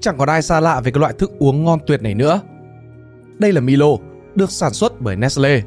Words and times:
Chẳng 0.00 0.18
còn 0.18 0.28
ai 0.28 0.42
xa 0.42 0.60
lạ 0.60 0.80
về 0.80 0.90
cái 0.90 1.00
loại 1.00 1.12
thức 1.12 1.32
uống 1.38 1.64
ngon 1.64 1.78
tuyệt 1.86 2.02
này 2.02 2.14
nữa. 2.14 2.40
Đây 3.38 3.52
là 3.52 3.60
Milo, 3.60 3.96
được 4.34 4.50
sản 4.50 4.72
xuất 4.72 5.00
bởi 5.00 5.16
Nestle, 5.16 5.62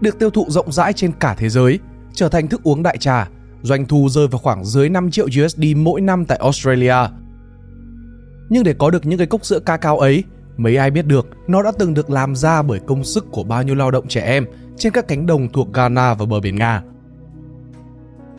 được 0.00 0.18
tiêu 0.18 0.30
thụ 0.30 0.46
rộng 0.48 0.72
rãi 0.72 0.92
trên 0.92 1.12
cả 1.12 1.34
thế 1.38 1.48
giới, 1.48 1.78
trở 2.14 2.28
thành 2.28 2.48
thức 2.48 2.62
uống 2.62 2.82
đại 2.82 2.98
trà, 2.98 3.28
doanh 3.62 3.86
thu 3.86 4.08
rơi 4.08 4.28
vào 4.28 4.38
khoảng 4.38 4.64
dưới 4.64 4.88
5 4.88 5.10
triệu 5.10 5.26
USD 5.44 5.64
mỗi 5.76 6.00
năm 6.00 6.24
tại 6.24 6.38
Australia. 6.42 6.96
Nhưng 8.48 8.64
để 8.64 8.74
có 8.78 8.90
được 8.90 9.06
những 9.06 9.18
cái 9.18 9.26
cốc 9.26 9.44
sữa 9.44 9.58
ca 9.58 9.76
cao 9.76 9.98
ấy, 9.98 10.24
mấy 10.56 10.76
ai 10.76 10.90
biết 10.90 11.06
được 11.06 11.28
nó 11.46 11.62
đã 11.62 11.72
từng 11.78 11.94
được 11.94 12.10
làm 12.10 12.36
ra 12.36 12.62
bởi 12.62 12.80
công 12.86 13.04
sức 13.04 13.26
của 13.30 13.42
bao 13.42 13.62
nhiêu 13.62 13.74
lao 13.74 13.90
động 13.90 14.08
trẻ 14.08 14.20
em 14.20 14.46
trên 14.76 14.92
các 14.92 15.08
cánh 15.08 15.26
đồng 15.26 15.48
thuộc 15.48 15.68
Ghana 15.74 16.14
và 16.14 16.26
bờ 16.26 16.40
biển 16.40 16.56
Nga. 16.56 16.82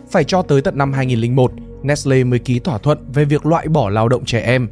Phải 0.09 0.23
cho 0.23 0.41
tới 0.41 0.61
tận 0.61 0.77
năm 0.77 0.93
2001, 0.93 1.51
Nestle 1.83 2.23
mới 2.23 2.39
ký 2.39 2.59
thỏa 2.59 2.77
thuận 2.77 2.97
về 3.13 3.25
việc 3.25 3.45
loại 3.45 3.67
bỏ 3.67 3.89
lao 3.89 4.09
động 4.09 4.25
trẻ 4.25 4.39
em. 4.39 4.67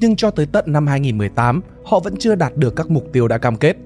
Nhưng 0.00 0.16
cho 0.16 0.30
tới 0.30 0.46
tận 0.46 0.64
năm 0.66 0.86
2018, 0.86 1.60
họ 1.84 2.00
vẫn 2.00 2.16
chưa 2.16 2.34
đạt 2.34 2.56
được 2.56 2.76
các 2.76 2.90
mục 2.90 3.04
tiêu 3.12 3.28
đã 3.28 3.38
cam 3.38 3.56
kết. 3.56 3.76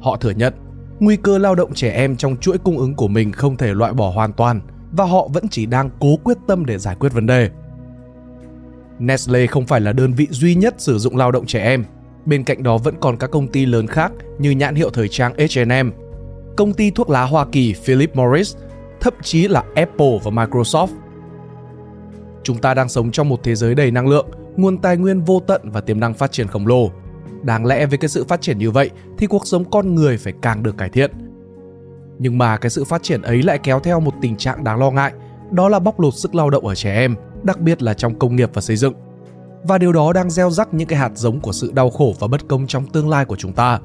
Họ 0.00 0.16
thừa 0.16 0.30
nhận, 0.30 0.54
nguy 1.00 1.16
cơ 1.16 1.38
lao 1.38 1.54
động 1.54 1.74
trẻ 1.74 1.90
em 1.90 2.16
trong 2.16 2.36
chuỗi 2.36 2.58
cung 2.58 2.78
ứng 2.78 2.94
của 2.94 3.08
mình 3.08 3.32
không 3.32 3.56
thể 3.56 3.74
loại 3.74 3.92
bỏ 3.92 4.10
hoàn 4.10 4.32
toàn 4.32 4.60
và 4.92 5.04
họ 5.04 5.28
vẫn 5.32 5.48
chỉ 5.48 5.66
đang 5.66 5.90
cố 6.00 6.16
quyết 6.24 6.36
tâm 6.46 6.66
để 6.66 6.78
giải 6.78 6.96
quyết 7.00 7.12
vấn 7.12 7.26
đề. 7.26 7.50
Nestle 8.98 9.46
không 9.46 9.66
phải 9.66 9.80
là 9.80 9.92
đơn 9.92 10.12
vị 10.12 10.26
duy 10.30 10.54
nhất 10.54 10.74
sử 10.78 10.98
dụng 10.98 11.16
lao 11.16 11.32
động 11.32 11.46
trẻ 11.46 11.62
em. 11.64 11.84
Bên 12.26 12.44
cạnh 12.44 12.62
đó 12.62 12.78
vẫn 12.78 12.94
còn 13.00 13.16
các 13.16 13.30
công 13.30 13.48
ty 13.48 13.66
lớn 13.66 13.86
khác 13.86 14.12
như 14.38 14.50
nhãn 14.50 14.74
hiệu 14.74 14.90
thời 14.90 15.08
trang 15.08 15.32
H&M, 15.34 15.90
công 16.56 16.72
ty 16.72 16.90
thuốc 16.90 17.10
lá 17.10 17.22
Hoa 17.22 17.46
Kỳ 17.52 17.72
Philip 17.72 18.16
Morris, 18.16 18.56
thậm 19.00 19.14
chí 19.22 19.48
là 19.48 19.64
Apple 19.74 20.18
và 20.24 20.30
Microsoft. 20.30 20.88
Chúng 22.42 22.58
ta 22.58 22.74
đang 22.74 22.88
sống 22.88 23.10
trong 23.10 23.28
một 23.28 23.40
thế 23.42 23.54
giới 23.54 23.74
đầy 23.74 23.90
năng 23.90 24.08
lượng, 24.08 24.26
nguồn 24.56 24.78
tài 24.78 24.96
nguyên 24.96 25.20
vô 25.20 25.40
tận 25.46 25.60
và 25.64 25.80
tiềm 25.80 26.00
năng 26.00 26.14
phát 26.14 26.32
triển 26.32 26.48
khổng 26.48 26.66
lồ. 26.66 26.90
Đáng 27.42 27.66
lẽ 27.66 27.86
với 27.86 27.98
cái 27.98 28.08
sự 28.08 28.24
phát 28.24 28.40
triển 28.40 28.58
như 28.58 28.70
vậy 28.70 28.90
thì 29.18 29.26
cuộc 29.26 29.46
sống 29.46 29.70
con 29.70 29.94
người 29.94 30.16
phải 30.18 30.32
càng 30.42 30.62
được 30.62 30.78
cải 30.78 30.88
thiện. 30.88 31.10
Nhưng 32.18 32.38
mà 32.38 32.56
cái 32.56 32.70
sự 32.70 32.84
phát 32.84 33.02
triển 33.02 33.22
ấy 33.22 33.42
lại 33.42 33.58
kéo 33.62 33.80
theo 33.80 34.00
một 34.00 34.12
tình 34.22 34.36
trạng 34.36 34.64
đáng 34.64 34.78
lo 34.78 34.90
ngại, 34.90 35.12
đó 35.50 35.68
là 35.68 35.78
bóc 35.78 36.00
lột 36.00 36.14
sức 36.14 36.34
lao 36.34 36.50
động 36.50 36.66
ở 36.66 36.74
trẻ 36.74 36.94
em– 36.94 37.16
đặc 37.42 37.60
biệt 37.60 37.82
là 37.82 37.94
trong 37.94 38.18
công 38.18 38.36
nghiệp 38.36 38.50
và 38.54 38.62
xây 38.62 38.76
dựng. 38.76 38.94
Và 39.62 39.78
điều 39.78 39.92
đó 39.92 40.12
đang 40.12 40.30
gieo 40.30 40.50
rắc 40.50 40.74
những 40.74 40.88
cái 40.88 40.98
hạt 40.98 41.10
giống 41.14 41.40
của 41.40 41.52
sự 41.52 41.72
đau 41.74 41.90
khổ 41.90 42.14
và 42.18 42.26
bất 42.26 42.48
công 42.48 42.66
trong 42.66 42.86
tương 42.86 43.08
lai 43.08 43.24
của 43.24 43.36
chúng 43.36 43.52
ta. 43.52 43.80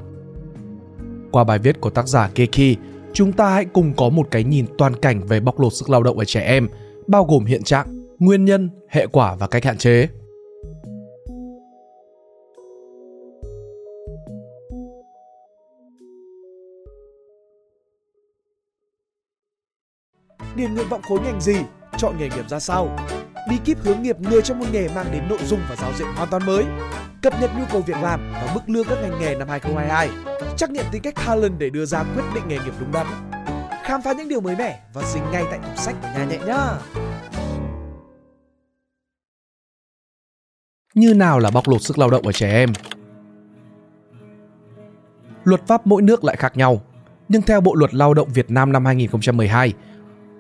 Qua 1.32 1.44
bài 1.44 1.60
viết 1.60 1.82
của 1.82 1.90
tác 1.90 2.08
giả 2.08 2.30
Keki, 2.36 2.78
chúng 3.14 3.32
ta 3.32 3.50
hãy 3.50 3.66
cùng 3.66 3.94
có 3.98 4.10
một 4.10 4.28
cái 4.32 4.44
nhìn 4.44 4.66
toàn 4.78 4.96
cảnh 4.96 5.28
về 5.28 5.40
bóc 5.40 5.60
lột 5.60 5.74
sức 5.74 5.90
lao 5.90 6.04
động 6.04 6.20
ở 6.20 6.26
trẻ 6.26 6.42
em, 6.42 6.68
bao 7.08 7.26
gồm 7.26 7.46
hiện 7.46 7.64
trạng, 7.64 8.08
nguyên 8.20 8.46
nhân, 8.46 8.70
hệ 8.90 9.08
quả 9.08 9.36
và 9.36 9.48
cách 9.48 9.66
hạn 9.66 9.78
chế. 9.78 10.08
Điền 20.56 20.74
nguyện 20.74 20.90
vọng 20.90 21.02
khối 21.02 21.20
ngành 21.20 21.42
gì? 21.42 21.56
Chọn 21.98 22.18
nghề 22.18 22.30
nghiệp 22.30 22.50
ra 22.50 22.60
sao? 22.60 22.98
bí 23.48 23.58
kíp 23.66 23.78
hướng 23.84 24.02
nghiệp 24.02 24.20
người 24.20 24.42
trong 24.42 24.60
một 24.60 24.66
nghề 24.72 24.88
mang 24.96 25.06
đến 25.12 25.24
nội 25.30 25.40
dung 25.46 25.60
và 25.70 25.76
giáo 25.76 25.94
diện 25.98 26.08
hoàn 26.16 26.30
toàn 26.30 26.46
mới, 26.46 26.64
cập 27.22 27.34
nhật 27.42 27.52
nhu 27.58 27.64
cầu 27.72 27.82
việc 27.82 27.98
làm 28.02 28.32
và 28.34 28.52
mức 28.54 28.62
lương 28.68 28.88
các 28.88 28.98
ngành 29.02 29.20
nghề 29.20 29.36
năm 29.36 29.48
2022, 29.50 30.10
trắc 30.58 30.72
nghiệm 30.72 30.86
tính 30.92 31.02
cách 31.02 31.16
talent 31.26 31.60
để 31.60 31.70
đưa 31.70 31.86
ra 31.86 32.04
quyết 32.04 32.24
định 32.36 32.44
nghề 32.48 32.56
nghiệp 32.56 32.74
đúng 32.80 32.92
đắn. 32.92 33.08
Khám 33.84 34.02
phá 34.02 34.14
những 34.14 34.30
điều 34.30 34.42
mới 34.42 34.56
mẻ 34.56 34.80
và 34.94 35.02
dính 35.14 35.24
ngay 35.32 35.44
tại 35.50 35.60
tủ 35.60 35.76
sách 35.76 35.96
của 36.02 36.08
nhà 36.16 36.26
nhẹ 36.26 36.40
nhá. 36.48 36.70
Như 40.94 41.14
nào 41.14 41.40
là 41.40 41.52
bóc 41.52 41.68
lột 41.68 41.82
sức 41.82 41.98
lao 41.98 42.10
động 42.10 42.26
ở 42.26 42.32
trẻ 42.32 42.52
em? 42.52 42.74
Luật 45.44 45.68
pháp 45.68 45.88
mỗi 45.88 46.02
nước 46.02 46.24
lại 46.24 46.36
khác 46.36 46.58
nhau, 46.58 46.82
nhưng 47.30 47.42
theo 47.42 47.62
Bộ 47.62 47.76
luật 47.76 47.94
Lao 47.94 48.14
động 48.14 48.30
Việt 48.34 48.52
Nam 48.52 48.72
năm 48.72 48.86
2012, 48.86 49.74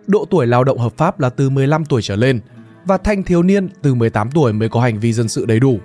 độ 0.08 0.26
tuổi 0.30 0.48
lao 0.48 0.64
động 0.64 0.80
hợp 0.80 0.98
pháp 0.98 1.20
là 1.20 1.30
từ 1.30 1.50
15 1.50 1.86
tuổi 1.86 2.02
trở 2.02 2.16
lên– 2.16 2.40
và 2.86 2.98
thanh 2.98 3.24
thiếu 3.24 3.44
niên 3.44 3.70
từ 3.82 3.96
18 3.96 4.32
tuổi 4.32 4.54
mới 4.54 4.70
có 4.70 4.82
hành 4.82 5.00
vi 5.00 5.14
dân 5.14 5.28
sự 5.28 5.46
đầy 5.46 5.60
đủ. 5.60 5.80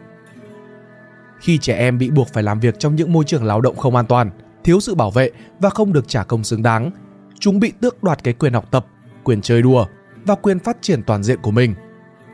Khi 1.40 1.58
trẻ 1.58 1.76
em 1.76 1.98
bị 1.98 2.10
buộc 2.10 2.28
phải 2.28 2.42
làm 2.42 2.60
việc 2.60 2.78
trong 2.78 2.96
những 2.96 3.12
môi 3.12 3.24
trường 3.24 3.44
lao 3.44 3.60
động 3.60 3.76
không 3.76 3.96
an 3.96 4.06
toàn, 4.06 4.30
thiếu 4.64 4.80
sự 4.80 4.94
bảo 4.94 5.10
vệ 5.10 5.30
và 5.60 5.70
không 5.70 5.92
được 5.92 6.08
trả 6.08 6.24
công 6.24 6.44
xứng 6.44 6.62
đáng, 6.62 6.90
chúng 7.38 7.60
bị 7.60 7.72
tước 7.80 8.02
đoạt 8.02 8.24
cái 8.24 8.34
quyền 8.34 8.52
học 8.52 8.70
tập, 8.70 8.86
quyền 9.24 9.40
chơi 9.40 9.62
đùa 9.62 9.86
và 10.24 10.34
quyền 10.34 10.58
phát 10.58 10.76
triển 10.80 11.02
toàn 11.02 11.22
diện 11.22 11.38
của 11.42 11.50
mình. 11.50 11.74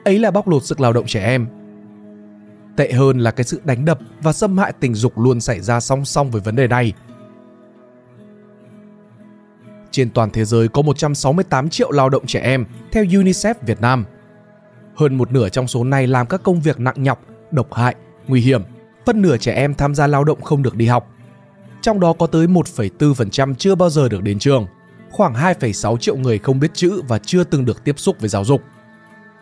Ấy 0.05 0.19
là 0.19 0.31
bóc 0.31 0.49
lột 0.49 0.65
sức 0.65 0.81
lao 0.81 0.93
động 0.93 1.07
trẻ 1.07 1.25
em. 1.25 1.47
Tệ 2.77 2.93
hơn 2.93 3.19
là 3.19 3.31
cái 3.31 3.45
sự 3.45 3.61
đánh 3.65 3.85
đập 3.85 3.99
và 4.23 4.33
xâm 4.33 4.59
hại 4.59 4.73
tình 4.81 4.95
dục 4.95 5.19
luôn 5.19 5.41
xảy 5.41 5.61
ra 5.61 5.81
song 5.81 6.05
song 6.05 6.31
với 6.31 6.41
vấn 6.41 6.57
đề 6.57 6.69
này. 6.69 6.93
Trên 9.97 10.11
toàn 10.11 10.31
thế 10.31 10.45
giới 10.45 10.69
có 10.69 10.83
168 10.83 11.69
triệu 11.69 11.91
lao 11.91 12.09
động 12.09 12.27
trẻ 12.27 12.41
em 12.41 12.65
theo 12.93 13.05
UNICEF 13.05 13.55
Việt 13.67 13.81
Nam– 13.81 14.05
hơn 14.97 15.15
một 15.15 15.33
nửa 15.33 15.49
trong 15.49 15.69
số 15.69 15.85
này 15.85 16.07
làm 16.07 16.27
các 16.27 16.43
công 16.43 16.61
việc 16.61 16.81
nặng 16.81 17.03
nhọc, 17.03 17.23
độc 17.51 17.75
hại, 17.75 17.95
nguy 18.27 18.41
hiểm. 18.41 18.63
Phân 19.07 19.23
nửa 19.23 19.37
trẻ 19.37 19.53
em 19.53 19.75
tham 19.75 19.95
gia 19.95 20.07
lao 20.07 20.25
động 20.25 20.41
không 20.41 20.63
được 20.63 20.77
đi 20.77 20.87
học. 20.87 21.11
Trong 21.83 22.01
đó 22.01 22.13
có 22.13 22.27
tới 22.27 22.47
1,4% 22.47 23.55
chưa 23.55 23.75
bao 23.75 23.91
giờ 23.91 24.09
được 24.09 24.23
đến 24.23 24.39
trường. 24.39 24.67
Khoảng 25.11 25.35
2,6 25.35 25.97
triệu 25.97 26.17
người 26.17 26.39
không 26.39 26.61
biết 26.61 26.71
chữ 26.75 27.03
và 27.09 27.19
chưa 27.19 27.45
từng 27.45 27.65
được 27.65 27.85
tiếp 27.85 27.99
xúc 27.99 28.17
với 28.21 28.29
giáo 28.29 28.45
dục. 28.45 28.63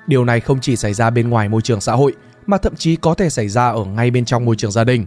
Điều 0.07 0.25
này 0.25 0.41
không 0.41 0.61
chỉ 0.61 0.77
xảy 0.77 0.95
ra 0.95 1.11
bên 1.11 1.31
ngoài 1.31 1.49
môi 1.49 1.63
trường 1.63 1.81
xã 1.81 1.93
hội 1.93 2.15
mà 2.47 2.59
thậm 2.59 2.77
chí 2.77 2.97
có 2.97 3.15
thể 3.15 3.31
xảy 3.31 3.49
ra 3.49 3.69
ở 3.69 3.85
ngay 3.85 4.11
bên 4.11 4.25
trong 4.25 4.45
môi 4.45 4.57
trường 4.57 4.71
gia 4.71 4.85
đình. 4.85 5.07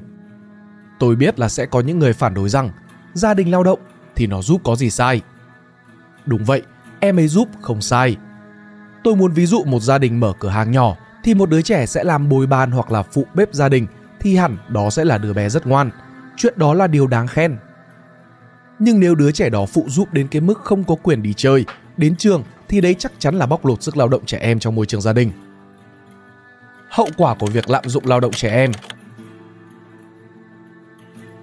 Tôi 1.00 1.16
biết 1.16 1.40
là 1.40 1.50
sẽ 1.50 1.66
có 1.66 1.80
những 1.80 2.00
người 2.00 2.14
phản 2.14 2.34
đối 2.34 2.50
rằng 2.50 2.70
gia 3.14 3.34
đình 3.34 3.52
lao 3.52 3.64
động 3.64 3.80
thì 4.16 4.28
nó 4.28 4.42
giúp 4.42 4.62
có 4.64 4.76
gì 4.76 4.90
sai. 4.90 5.22
Đúng 6.28 6.44
vậy, 6.44 6.62
em 7.00 7.20
ấy 7.20 7.28
giúp 7.28 7.48
không 7.62 7.82
sai, 7.82 8.18
Tôi 9.08 9.16
muốn 9.16 9.32
ví 9.32 9.46
dụ 9.46 9.64
một 9.64 9.80
gia 9.80 9.98
đình 9.98 10.20
mở 10.20 10.34
cửa 10.40 10.50
hàng 10.50 10.72
nhỏ 10.72 10.98
thì 11.24 11.34
một 11.34 11.50
đứa 11.50 11.62
trẻ 11.62 11.86
sẽ 11.86 12.04
làm 12.04 12.30
bồi 12.30 12.48
bàn 12.48 12.72
hoặc 12.72 12.92
là 12.92 13.04
phụ 13.04 13.26
bếp 13.34 13.54
gia 13.54 13.70
đình 13.70 13.88
thì 14.20 14.36
hẳn 14.36 14.58
đó 14.70 14.90
sẽ 14.90 15.06
là 15.06 15.18
đứa 15.18 15.34
bé 15.34 15.50
rất 15.50 15.68
ngoan. 15.68 15.90
Chuyện 16.38 16.54
đó 16.58 16.74
là 16.74 16.88
điều 16.88 17.08
đáng 17.08 17.28
khen. 17.28 17.58
Nhưng 18.80 19.00
nếu 19.00 19.16
đứa 19.16 19.32
trẻ 19.32 19.50
đó 19.50 19.66
phụ 19.66 19.86
giúp 19.88 20.14
đến 20.14 20.28
cái 20.28 20.42
mức 20.42 20.60
không 20.64 20.84
có 20.84 20.96
quyền 20.96 21.22
đi 21.22 21.34
chơi, 21.34 21.66
đến 21.98 22.16
trường 22.16 22.44
thì 22.68 22.82
đấy 22.82 22.96
chắc 23.00 23.12
chắn 23.20 23.36
là 23.36 23.46
bóc 23.46 23.66
lột 23.66 23.84
sức 23.84 23.98
lao 23.98 24.08
động 24.08 24.26
trẻ 24.26 24.38
em 24.38 24.60
trong 24.60 24.76
môi 24.76 24.86
trường 24.86 25.02
gia 25.02 25.14
đình. 25.14 25.32
Hậu 26.90 27.08
quả 27.18 27.36
của 27.36 27.48
việc 27.48 27.70
lạm 27.70 27.84
dụng 27.86 28.06
lao 28.06 28.20
động 28.20 28.32
trẻ 28.32 28.50
em 28.50 28.72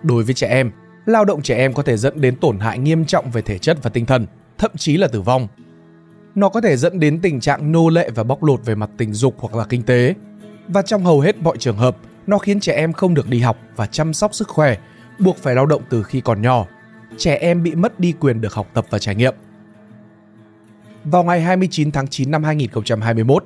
Đối 0.02 0.24
với 0.24 0.34
trẻ 0.34 0.48
em, 0.48 0.70
lao 1.06 1.24
động 1.24 1.42
trẻ 1.42 1.56
em 1.56 1.72
có 1.72 1.82
thể 1.82 1.96
dẫn 1.96 2.20
đến 2.20 2.36
tổn 2.36 2.58
hại 2.58 2.78
nghiêm 2.78 3.04
trọng 3.04 3.30
về 3.30 3.42
thể 3.42 3.58
chất 3.58 3.78
và 3.82 3.90
tinh 3.90 4.06
thần, 4.06 4.26
thậm 4.58 4.70
chí 4.76 4.96
là 4.96 5.08
tử 5.08 5.20
vong 5.20 5.48
nó 6.34 6.48
có 6.48 6.60
thể 6.60 6.76
dẫn 6.76 7.00
đến 7.00 7.20
tình 7.20 7.40
trạng 7.40 7.72
nô 7.72 7.88
lệ 7.88 8.10
và 8.14 8.22
bóc 8.24 8.44
lột 8.44 8.64
về 8.64 8.74
mặt 8.74 8.90
tình 8.96 9.12
dục 9.12 9.34
hoặc 9.38 9.54
là 9.54 9.64
kinh 9.68 9.82
tế. 9.82 10.14
Và 10.68 10.82
trong 10.82 11.04
hầu 11.04 11.20
hết 11.20 11.36
mọi 11.36 11.56
trường 11.58 11.76
hợp, 11.76 11.96
nó 12.26 12.38
khiến 12.38 12.60
trẻ 12.60 12.72
em 12.72 12.92
không 12.92 13.14
được 13.14 13.28
đi 13.28 13.40
học 13.40 13.56
và 13.76 13.86
chăm 13.86 14.14
sóc 14.14 14.34
sức 14.34 14.48
khỏe, 14.48 14.76
buộc 15.18 15.36
phải 15.36 15.54
lao 15.54 15.66
động 15.66 15.82
từ 15.90 16.02
khi 16.02 16.20
còn 16.20 16.42
nhỏ. 16.42 16.66
Trẻ 17.16 17.36
em 17.36 17.62
bị 17.62 17.74
mất 17.74 18.00
đi 18.00 18.12
quyền 18.20 18.40
được 18.40 18.54
học 18.54 18.66
tập 18.74 18.86
và 18.90 18.98
trải 18.98 19.14
nghiệm. 19.14 19.34
Vào 21.04 21.24
ngày 21.24 21.40
29 21.40 21.90
tháng 21.90 22.08
9 22.08 22.30
năm 22.30 22.44
2021, 22.44 23.44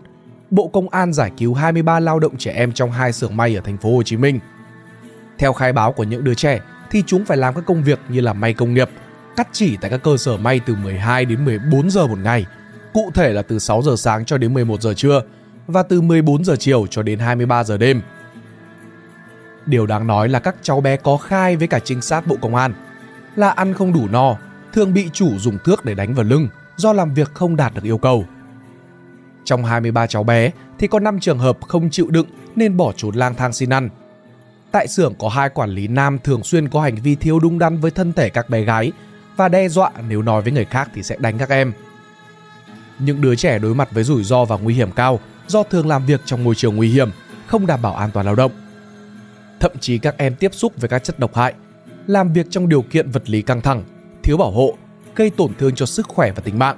Bộ 0.51 0.69
Công 0.69 0.89
an 0.89 1.13
giải 1.13 1.33
cứu 1.39 1.55
23 1.55 2.01
lao 2.01 2.19
động 2.19 2.37
trẻ 2.37 2.53
em 2.53 2.73
trong 2.73 2.91
hai 2.91 3.13
xưởng 3.13 3.37
may 3.37 3.55
ở 3.55 3.61
thành 3.61 3.77
phố 3.77 3.97
Hồ 3.97 4.03
Chí 4.03 4.17
Minh. 4.17 4.39
Theo 5.39 5.53
khai 5.53 5.73
báo 5.73 5.93
của 5.93 6.05
những 6.05 6.25
đứa 6.25 6.35
trẻ 6.35 6.61
thì 6.91 7.03
chúng 7.07 7.25
phải 7.25 7.37
làm 7.37 7.55
các 7.55 7.65
công 7.67 7.83
việc 7.83 7.99
như 8.09 8.21
là 8.21 8.33
may 8.33 8.55
công 8.55 8.75
nghiệp, 8.75 8.89
cắt 9.39 9.49
chỉ 9.53 9.77
tại 9.81 9.91
các 9.91 10.03
cơ 10.03 10.17
sở 10.17 10.37
may 10.37 10.61
từ 10.67 10.75
12 10.75 11.25
đến 11.25 11.45
14 11.45 11.91
giờ 11.91 12.07
một 12.07 12.19
ngày– 12.19 12.47
cụ 12.93 13.11
thể 13.15 13.33
là 13.33 13.43
từ 13.43 13.59
6 13.59 13.83
giờ 13.83 13.97
sáng 13.97 14.25
cho 14.25 14.39
đến 14.39 14.55
11 14.55 14.83
giờ 14.83 14.95
trưa 14.95 15.23
và 15.67 15.83
từ 15.83 16.01
14 16.01 16.45
giờ 16.45 16.57
chiều 16.59 16.87
cho 16.87 17.03
đến 17.03 17.19
23 17.19 17.65
giờ 17.65 17.77
đêm. 17.79 18.03
Điều 19.67 19.87
đáng 19.87 20.07
nói 20.07 20.29
là 20.29 20.39
các 20.39 20.57
cháu 20.63 20.81
bé 20.81 20.97
có 20.97 21.17
khai 21.17 21.57
với 21.57 21.69
cả 21.69 21.79
trinh 21.79 22.01
sát 22.01 22.27
Bộ 22.27 22.37
Công 22.41 22.55
an 22.55 22.73
là 23.37 23.51
ăn 23.51 23.75
không 23.75 23.93
đủ 23.93 24.09
no, 24.11 24.37
thường 24.73 24.95
bị 24.95 25.09
chủ 25.13 25.39
dùng 25.39 25.59
thước 25.65 25.85
để 25.85 25.95
đánh 25.95 26.15
vào 26.15 26.25
lưng 26.25 26.49
do 26.77 26.93
làm 26.93 27.15
việc 27.15 27.35
không 27.35 27.57
đạt 27.57 27.75
được 27.75 27.85
yêu 27.85 27.99
cầu. 27.99 28.25
Trong 29.45 29.65
23 29.65 30.07
cháu 30.07 30.25
bé 30.25 30.51
thì 30.79 30.87
có 30.87 30.99
5 30.99 31.21
trường 31.21 31.39
hợp 31.39 31.59
không 31.69 31.91
chịu 31.91 32.07
đựng 32.11 32.27
nên 32.57 32.77
bỏ 32.77 32.93
trốn 32.97 33.15
lang 33.15 33.35
thang 33.35 33.53
xin 33.53 33.73
ăn. 33.73 33.89
Tại 34.71 34.89
xưởng 34.89 35.15
có 35.19 35.29
hai 35.29 35.49
quản 35.49 35.71
lý 35.71 35.89
nam 35.89 36.19
thường 36.25 36.43
xuyên 36.43 36.69
có 36.69 36.81
hành 36.81 36.95
vi 36.95 37.15
thiếu 37.15 37.39
đúng 37.39 37.59
đắn 37.59 37.77
với 37.77 37.91
thân 37.91 38.13
thể 38.13 38.31
các 38.31 38.51
bé 38.51 38.61
gái 38.61 38.93
và 39.39 39.49
đe 39.49 39.69
dọa 39.69 39.91
nếu 40.09 40.23
nói 40.23 40.43
với 40.43 40.53
người 40.53 40.65
khác 40.65 40.91
thì 40.95 41.03
sẽ 41.03 41.17
đánh 41.19 41.39
các 41.39 41.49
em 41.49 41.73
những 42.99 43.21
đứa 43.21 43.35
trẻ 43.35 43.59
đối 43.59 43.75
mặt 43.75 43.89
với 43.93 44.05
rủi 44.05 44.25
ro 44.25 44.45
và 44.45 44.57
nguy 44.57 44.75
hiểm 44.75 44.91
cao 44.93 45.21
do 45.47 45.63
thường 45.63 45.87
làm 45.87 46.07
việc 46.07 46.21
trong 46.25 46.45
môi 46.45 46.55
trường 46.55 46.77
nguy 46.77 46.89
hiểm, 46.89 47.11
không 47.47 47.67
đảm 47.67 47.83
bảo 47.83 47.95
an 47.95 48.11
toàn 48.15 48.27
lao 48.27 48.35
động. 48.35 48.53
Thậm 49.61 49.73
chí 49.81 49.99
các 49.99 50.15
em 50.19 50.35
tiếp 50.35 50.55
xúc 50.55 50.73
với 50.77 50.89
các 50.89 51.05
chất 51.05 51.19
độc 51.19 51.35
hại, 51.35 51.55
làm 52.07 52.33
việc 52.33 52.47
trong 52.51 52.69
điều 52.69 52.83
kiện 52.83 53.11
vật 53.11 53.31
lý 53.31 53.43
căng 53.43 53.61
thẳng, 53.61 53.85
thiếu 54.23 54.37
bảo 54.37 54.51
hộ, 54.51 54.77
gây 55.15 55.31
tổn 55.31 55.55
thương 55.59 55.75
cho 55.75 55.87
sức 55.87 56.09
khỏe 56.09 56.33
và 56.33 56.41
tính 56.41 56.59
mạng. 56.59 56.77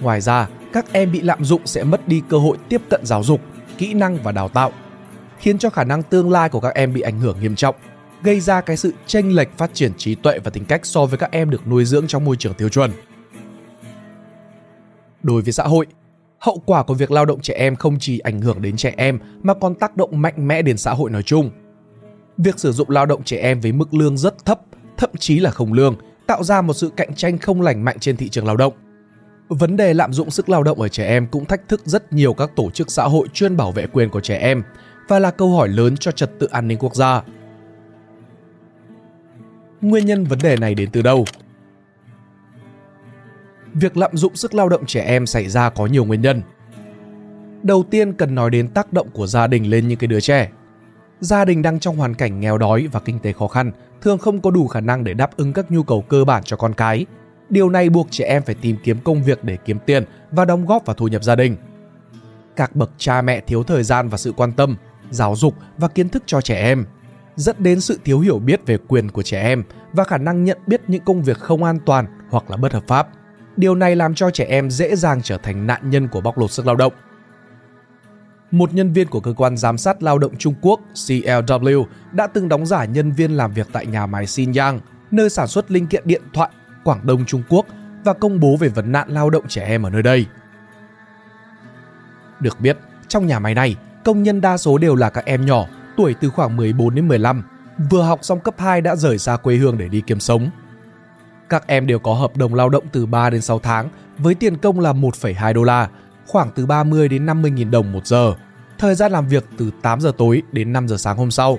Ngoài 0.00 0.20
ra, 0.20 0.48
các 0.72 0.92
em 0.92 1.12
bị 1.12 1.20
lạm 1.20 1.44
dụng 1.44 1.66
sẽ 1.66 1.84
mất 1.84 2.08
đi 2.08 2.22
cơ 2.28 2.38
hội 2.38 2.56
tiếp 2.68 2.80
cận 2.90 3.00
giáo 3.06 3.22
dục, 3.22 3.40
kỹ 3.78 3.94
năng 3.94 4.16
và 4.16 4.32
đào 4.32 4.48
tạo, 4.48 4.72
khiến 5.38 5.58
cho 5.58 5.70
khả 5.70 5.84
năng 5.84 6.02
tương 6.02 6.30
lai 6.30 6.48
của 6.48 6.60
các 6.60 6.74
em 6.74 6.92
bị 6.92 7.00
ảnh 7.00 7.20
hưởng 7.20 7.40
nghiêm 7.40 7.56
trọng, 7.56 7.74
gây 8.24 8.40
ra 8.40 8.60
cái 8.60 8.76
sự 8.76 8.92
chênh 9.06 9.34
lệch 9.36 9.48
phát 9.56 9.74
triển 9.74 9.92
trí 9.96 10.14
tuệ 10.14 10.38
và 10.38 10.50
tính 10.50 10.64
cách 10.64 10.86
so 10.86 11.06
với 11.06 11.18
các 11.18 11.30
em 11.30 11.50
được 11.50 11.66
nuôi 11.68 11.84
dưỡng 11.84 12.06
trong 12.06 12.24
môi 12.24 12.36
trường 12.36 12.54
tiêu 12.54 12.68
chuẩn. 12.68 12.90
Đối 15.22 15.42
với 15.42 15.52
xã 15.52 15.64
hội, 15.64 15.86
hậu 16.38 16.62
quả 16.66 16.82
của 16.82 16.94
việc 16.94 17.10
lao 17.10 17.24
động 17.24 17.40
trẻ 17.40 17.54
em 17.54 17.76
không 17.76 17.96
chỉ 18.00 18.18
ảnh 18.18 18.40
hưởng 18.40 18.62
đến 18.62 18.76
trẻ 18.76 18.94
em 18.96 19.18
mà 19.42 19.54
còn 19.54 19.74
tác 19.74 19.96
động 19.96 20.22
mạnh 20.22 20.48
mẽ 20.48 20.62
đến 20.62 20.76
xã 20.76 20.92
hội 20.92 21.10
nói 21.10 21.22
chung. 21.22 21.50
Việc 22.38 22.58
sử 22.58 22.72
dụng 22.72 22.90
lao 22.90 23.06
động 23.06 23.22
trẻ 23.24 23.36
em 23.36 23.60
với 23.60 23.72
mức 23.72 23.94
lương 23.94 24.18
rất 24.18 24.44
thấp, 24.44 24.60
thậm 24.96 25.10
chí 25.18 25.38
là 25.38 25.50
không 25.50 25.72
lương, 25.72 25.96
tạo 26.26 26.44
ra 26.44 26.62
một 26.62 26.74
sự 26.74 26.90
cạnh 26.96 27.14
tranh 27.14 27.38
không 27.38 27.62
lành 27.62 27.84
mạnh 27.84 27.98
trên 27.98 28.16
thị 28.16 28.28
trường 28.28 28.46
lao 28.46 28.56
động. 28.56 28.72
Vấn 29.48 29.76
đề 29.76 29.94
lạm 29.94 30.12
dụng 30.12 30.30
sức 30.30 30.48
lao 30.48 30.62
động 30.62 30.80
ở 30.80 30.88
trẻ 30.88 31.06
em 31.06 31.26
cũng 31.26 31.44
thách 31.44 31.68
thức 31.68 31.82
rất 31.84 32.12
nhiều 32.12 32.34
các 32.34 32.50
tổ 32.56 32.70
chức 32.70 32.90
xã 32.90 33.04
hội 33.04 33.28
chuyên 33.32 33.56
bảo 33.56 33.72
vệ 33.72 33.86
quyền 33.86 34.10
của 34.10 34.20
trẻ 34.20 34.36
em 34.36 34.62
và 35.08 35.18
là 35.18 35.30
câu 35.30 35.56
hỏi 35.56 35.68
lớn 35.68 35.96
cho 35.96 36.10
trật 36.10 36.30
tự 36.38 36.46
an 36.46 36.68
ninh 36.68 36.78
quốc 36.78 36.94
gia. 36.94 37.22
Nguyên 39.84 40.06
nhân 40.06 40.24
vấn 40.24 40.38
đề 40.42 40.56
này 40.56 40.74
đến 40.74 40.90
từ 40.92 41.02
đâu? 41.02 41.24
Việc 43.74 43.96
lạm 43.96 44.16
dụng 44.16 44.36
sức 44.36 44.54
lao 44.54 44.68
động 44.68 44.86
trẻ 44.86 45.00
em 45.00 45.26
xảy 45.26 45.48
ra 45.48 45.70
có 45.70 45.86
nhiều 45.86 46.04
nguyên 46.04 46.20
nhân. 46.20 46.42
Đầu 47.62 47.84
tiên 47.90 48.12
cần 48.12 48.34
nói 48.34 48.50
đến 48.50 48.68
tác 48.68 48.92
động 48.92 49.08
của 49.12 49.26
gia 49.26 49.46
đình 49.46 49.70
lên 49.70 49.88
những 49.88 49.98
cái 49.98 50.08
đứa 50.08 50.20
trẻ. 50.20 50.50
Gia 51.20 51.44
đình 51.44 51.62
đang 51.62 51.80
trong 51.80 51.96
hoàn 51.96 52.14
cảnh 52.14 52.40
nghèo 52.40 52.58
đói 52.58 52.86
và 52.92 53.00
kinh 53.00 53.18
tế 53.18 53.32
khó 53.32 53.48
khăn, 53.48 53.72
thường 54.00 54.18
không 54.18 54.40
có 54.40 54.50
đủ 54.50 54.66
khả 54.66 54.80
năng 54.80 55.04
để 55.04 55.14
đáp 55.14 55.36
ứng 55.36 55.52
các 55.52 55.70
nhu 55.70 55.82
cầu 55.82 56.02
cơ 56.02 56.24
bản 56.24 56.42
cho 56.44 56.56
con 56.56 56.74
cái. 56.74 57.06
Điều 57.50 57.70
này 57.70 57.90
buộc 57.90 58.06
trẻ 58.10 58.24
em 58.24 58.42
phải 58.42 58.54
tìm 58.54 58.76
kiếm 58.84 58.98
công 59.04 59.22
việc 59.22 59.44
để 59.44 59.56
kiếm 59.64 59.78
tiền 59.86 60.04
và 60.30 60.44
đóng 60.44 60.66
góp 60.66 60.86
vào 60.86 60.94
thu 60.94 61.08
nhập 61.08 61.24
gia 61.24 61.36
đình. 61.36 61.56
Các 62.56 62.76
bậc 62.76 62.90
cha 62.98 63.22
mẹ 63.22 63.40
thiếu 63.40 63.64
thời 63.64 63.82
gian 63.82 64.08
và 64.08 64.18
sự 64.18 64.32
quan 64.32 64.52
tâm, 64.52 64.76
giáo 65.10 65.36
dục 65.36 65.54
và 65.78 65.88
kiến 65.88 66.08
thức 66.08 66.22
cho 66.26 66.40
trẻ 66.40 66.62
em, 66.62 66.84
dẫn 67.36 67.56
đến 67.58 67.80
sự 67.80 68.00
thiếu 68.04 68.20
hiểu 68.20 68.38
biết 68.38 68.66
về 68.66 68.78
quyền 68.88 69.10
của 69.10 69.22
trẻ 69.22 69.42
em 69.42 69.62
và 69.92 70.04
khả 70.04 70.18
năng 70.18 70.44
nhận 70.44 70.58
biết 70.66 70.80
những 70.88 71.04
công 71.04 71.22
việc 71.22 71.38
không 71.38 71.64
an 71.64 71.78
toàn 71.86 72.06
hoặc 72.30 72.50
là 72.50 72.56
bất 72.56 72.72
hợp 72.72 72.84
pháp. 72.86 73.08
Điều 73.56 73.74
này 73.74 73.96
làm 73.96 74.14
cho 74.14 74.30
trẻ 74.30 74.44
em 74.44 74.70
dễ 74.70 74.96
dàng 74.96 75.22
trở 75.22 75.38
thành 75.38 75.66
nạn 75.66 75.90
nhân 75.90 76.08
của 76.08 76.20
bóc 76.20 76.38
lột 76.38 76.50
sức 76.50 76.66
lao 76.66 76.76
động. 76.76 76.92
Một 78.50 78.74
nhân 78.74 78.92
viên 78.92 79.08
của 79.08 79.20
cơ 79.20 79.32
quan 79.36 79.56
giám 79.56 79.78
sát 79.78 80.02
lao 80.02 80.18
động 80.18 80.36
Trung 80.38 80.54
Quốc 80.60 80.80
CLW 80.94 81.84
đã 82.12 82.26
từng 82.26 82.48
đóng 82.48 82.66
giả 82.66 82.84
nhân 82.84 83.12
viên 83.12 83.36
làm 83.36 83.52
việc 83.52 83.68
tại 83.72 83.86
nhà 83.86 84.06
máy 84.06 84.24
Xinjiang, 84.24 84.78
nơi 85.10 85.30
sản 85.30 85.46
xuất 85.46 85.70
linh 85.70 85.86
kiện 85.86 86.02
điện 86.06 86.22
thoại 86.32 86.50
Quảng 86.84 87.00
Đông 87.06 87.24
Trung 87.24 87.42
Quốc 87.48 87.66
và 88.04 88.12
công 88.12 88.40
bố 88.40 88.56
về 88.56 88.68
vấn 88.68 88.92
nạn 88.92 89.08
lao 89.10 89.30
động 89.30 89.44
trẻ 89.48 89.64
em 89.64 89.82
ở 89.82 89.90
nơi 89.90 90.02
đây. 90.02 90.26
Được 92.40 92.60
biết, 92.60 92.78
trong 93.08 93.26
nhà 93.26 93.38
máy 93.38 93.54
này, 93.54 93.76
công 94.04 94.22
nhân 94.22 94.40
đa 94.40 94.56
số 94.56 94.78
đều 94.78 94.94
là 94.94 95.10
các 95.10 95.24
em 95.24 95.46
nhỏ, 95.46 95.66
tuổi 95.96 96.14
từ 96.20 96.30
khoảng 96.30 96.56
14 96.56 96.94
đến 96.94 97.08
15, 97.08 97.42
vừa 97.90 98.02
học 98.02 98.18
xong 98.22 98.40
cấp 98.40 98.54
2 98.58 98.80
đã 98.80 98.96
rời 98.96 99.18
xa 99.18 99.36
quê 99.36 99.56
hương 99.56 99.78
để 99.78 99.88
đi 99.88 100.02
kiếm 100.06 100.20
sống. 100.20 100.50
Các 101.48 101.66
em 101.66 101.86
đều 101.86 101.98
có 101.98 102.14
hợp 102.14 102.36
đồng 102.36 102.54
lao 102.54 102.68
động 102.68 102.84
từ 102.92 103.06
3 103.06 103.30
đến 103.30 103.40
6 103.40 103.58
tháng 103.58 103.88
với 104.18 104.34
tiền 104.34 104.56
công 104.56 104.80
là 104.80 104.92
1,2 104.92 105.52
đô 105.52 105.62
la, 105.62 105.88
khoảng 106.26 106.50
từ 106.54 106.66
30 106.66 107.08
đến 107.08 107.26
50 107.26 107.50
nghìn 107.50 107.70
đồng 107.70 107.92
một 107.92 108.06
giờ. 108.06 108.34
Thời 108.78 108.94
gian 108.94 109.12
làm 109.12 109.28
việc 109.28 109.44
từ 109.58 109.70
8 109.82 110.00
giờ 110.00 110.12
tối 110.18 110.42
đến 110.52 110.72
5 110.72 110.88
giờ 110.88 110.96
sáng 110.96 111.16
hôm 111.16 111.30
sau. 111.30 111.58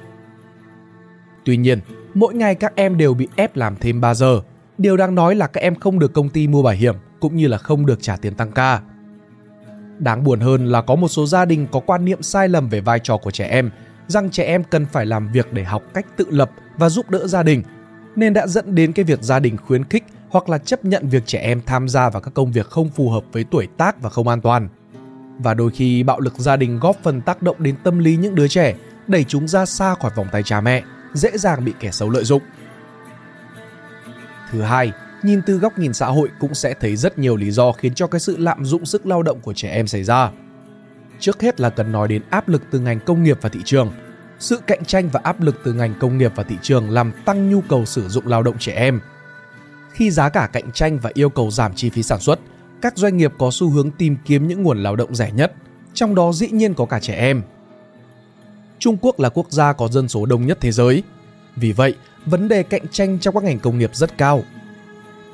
Tuy 1.45 1.57
nhiên, 1.57 1.79
mỗi 2.13 2.33
ngày 2.33 2.55
các 2.55 2.75
em 2.75 2.97
đều 2.97 3.13
bị 3.13 3.27
ép 3.35 3.55
làm 3.55 3.75
thêm 3.75 4.01
3 4.01 4.13
giờ. 4.13 4.41
Điều 4.77 4.97
đang 4.97 5.15
nói 5.15 5.35
là 5.35 5.47
các 5.47 5.61
em 5.61 5.75
không 5.75 5.99
được 5.99 6.13
công 6.13 6.29
ty 6.29 6.47
mua 6.47 6.63
bảo 6.63 6.73
hiểm 6.73 6.95
cũng 7.19 7.35
như 7.35 7.47
là 7.47 7.57
không 7.57 7.85
được 7.85 8.01
trả 8.01 8.15
tiền 8.15 8.33
tăng 8.33 8.51
ca. 8.51 8.81
Đáng 9.99 10.23
buồn 10.23 10.39
hơn 10.39 10.65
là 10.65 10.81
có 10.81 10.95
một 10.95 11.07
số 11.07 11.25
gia 11.25 11.45
đình 11.45 11.67
có 11.71 11.79
quan 11.79 12.05
niệm 12.05 12.21
sai 12.21 12.49
lầm 12.49 12.69
về 12.69 12.81
vai 12.81 12.99
trò 12.99 13.17
của 13.17 13.31
trẻ 13.31 13.47
em, 13.47 13.69
rằng 14.07 14.30
trẻ 14.30 14.44
em 14.44 14.63
cần 14.63 14.86
phải 14.86 15.06
làm 15.06 15.31
việc 15.31 15.54
để 15.54 15.63
học 15.63 15.84
cách 15.94 16.06
tự 16.18 16.25
lập 16.30 16.52
và 16.78 16.90
giúp 16.90 17.10
đỡ 17.10 17.28
gia 17.28 17.44
đình, 17.44 17.63
nên 18.16 18.34
đã 18.34 18.48
dẫn 18.48 18.75
đến 18.75 18.92
cái 18.92 19.06
việc 19.06 19.22
gia 19.22 19.40
đình 19.40 19.57
khuyến 19.57 19.84
khích 19.84 20.04
hoặc 20.30 20.50
là 20.50 20.57
chấp 20.57 20.86
nhận 20.86 21.10
việc 21.10 21.24
trẻ 21.25 21.40
em 21.40 21.62
tham 21.66 21.90
gia 21.90 22.10
vào 22.10 22.22
các 22.22 22.34
công 22.34 22.52
việc 22.52 22.69
không 22.69 22.90
phù 22.90 23.10
hợp 23.10 23.24
với 23.31 23.44
tuổi 23.44 23.68
tác 23.78 24.02
và 24.02 24.10
không 24.10 24.28
an 24.28 24.42
toàn. 24.42 24.69
Và 25.40 25.54
đôi 25.54 25.72
khi 25.72 26.04
bạo 26.04 26.19
lực 26.19 26.34
gia 26.38 26.56
đình 26.56 26.80
góp 26.80 26.98
phần 27.04 27.22
tác 27.22 27.42
động 27.42 27.56
đến 27.60 27.75
tâm 27.84 28.00
lý 28.00 28.18
những 28.18 28.36
đứa 28.36 28.48
trẻ, 28.48 28.75
đẩy 29.07 29.24
chúng 29.24 29.48
ra 29.48 29.66
xa 29.66 29.96
khỏi 29.96 30.12
vòng 30.16 30.28
tay 30.31 30.44
cha 30.44 30.62
mẹ, 30.62 30.84
dễ 31.13 31.38
dàng 31.38 31.66
bị 31.66 31.74
kẻ 31.80 31.92
xấu 31.92 32.10
lợi 32.10 32.24
dụng. 32.24 32.42
Thứ 34.52 34.62
hai, 34.62 34.92
nhìn 35.24 35.42
từ 35.46 35.57
góc 35.57 35.80
nhìn 35.80 35.94
xã 35.94 36.07
hội 36.07 36.30
cũng 36.40 36.54
sẽ 36.54 36.74
thấy 36.74 36.96
rất 36.96 37.19
nhiều 37.19 37.36
lý 37.36 37.52
do 37.52 37.72
khiến 37.72 37.94
cho 37.94 38.07
cái 38.07 38.19
sự 38.19 38.38
lạm 38.38 38.66
dụng 38.66 38.86
sức 38.86 39.06
lao 39.06 39.24
động 39.24 39.40
của 39.40 39.54
trẻ 39.54 39.69
em 39.69 39.88
xảy 39.88 40.04
ra. 40.04 40.31
Trước 41.19 41.41
hết 41.41 41.59
là 41.59 41.69
cần 41.69 41.91
nói 41.91 42.07
đến 42.07 42.21
áp 42.29 42.50
lực 42.50 42.62
từ 42.71 42.79
ngành 42.79 43.00
công 43.00 43.23
nghiệp 43.23 43.38
và 43.41 43.50
thị 43.50 43.59
trường. 43.65 43.91
Sự 44.39 44.59
cạnh 44.67 44.85
tranh 44.85 45.09
và 45.09 45.19
áp 45.23 45.41
lực 45.41 45.56
từ 45.63 45.73
ngành 45.73 45.94
công 46.00 46.17
nghiệp 46.17 46.31
và 46.35 46.44
thị 46.44 46.56
trường 46.62 46.89
làm 46.89 47.12
tăng 47.25 47.50
nhu 47.50 47.62
cầu 47.62 47.85
sử 47.85 48.07
dụng 48.07 48.27
lao 48.27 48.44
động 48.44 48.56
trẻ 48.59 48.73
em. 48.73 49.00
Khi 49.91 50.12
giá 50.12 50.29
cả 50.29 50.50
cạnh 50.53 50.71
tranh 50.71 51.00
và 51.00 51.12
yêu 51.13 51.29
cầu 51.29 51.51
giảm 51.51 51.75
chi 51.75 51.89
phí 51.89 52.03
sản 52.03 52.19
xuất, 52.19 52.39
các 52.81 52.97
doanh 52.97 53.17
nghiệp 53.17 53.33
có 53.38 53.50
xu 53.51 53.69
hướng 53.69 53.91
tìm 53.91 54.17
kiếm 54.25 54.47
những 54.47 54.63
nguồn 54.63 54.83
lao 54.83 54.95
động 54.95 55.15
rẻ 55.15 55.31
nhất, 55.31 55.53
trong 55.94 56.15
đó 56.15 56.31
dĩ 56.31 56.47
nhiên 56.47 56.73
có 56.73 56.85
cả 56.85 57.00
trẻ 57.00 57.15
em. 57.15 57.41
Trung 58.79 58.97
Quốc 59.01 59.19
là 59.19 59.29
quốc 59.29 59.51
gia 59.51 59.73
có 59.73 59.88
dân 59.88 60.07
số 60.07 60.25
đông 60.25 60.47
nhất 60.47 60.57
thế 60.61 60.71
giới. 60.71 61.03
Vì 61.56 61.71
vậy, 61.71 61.95
vấn 62.25 62.47
đề 62.47 62.63
cạnh 62.63 62.88
tranh 62.91 63.19
trong 63.19 63.33
các 63.33 63.44
ngành 63.44 63.59
công 63.59 63.79
nghiệp 63.79 63.91
rất 63.94 64.18
cao 64.18 64.44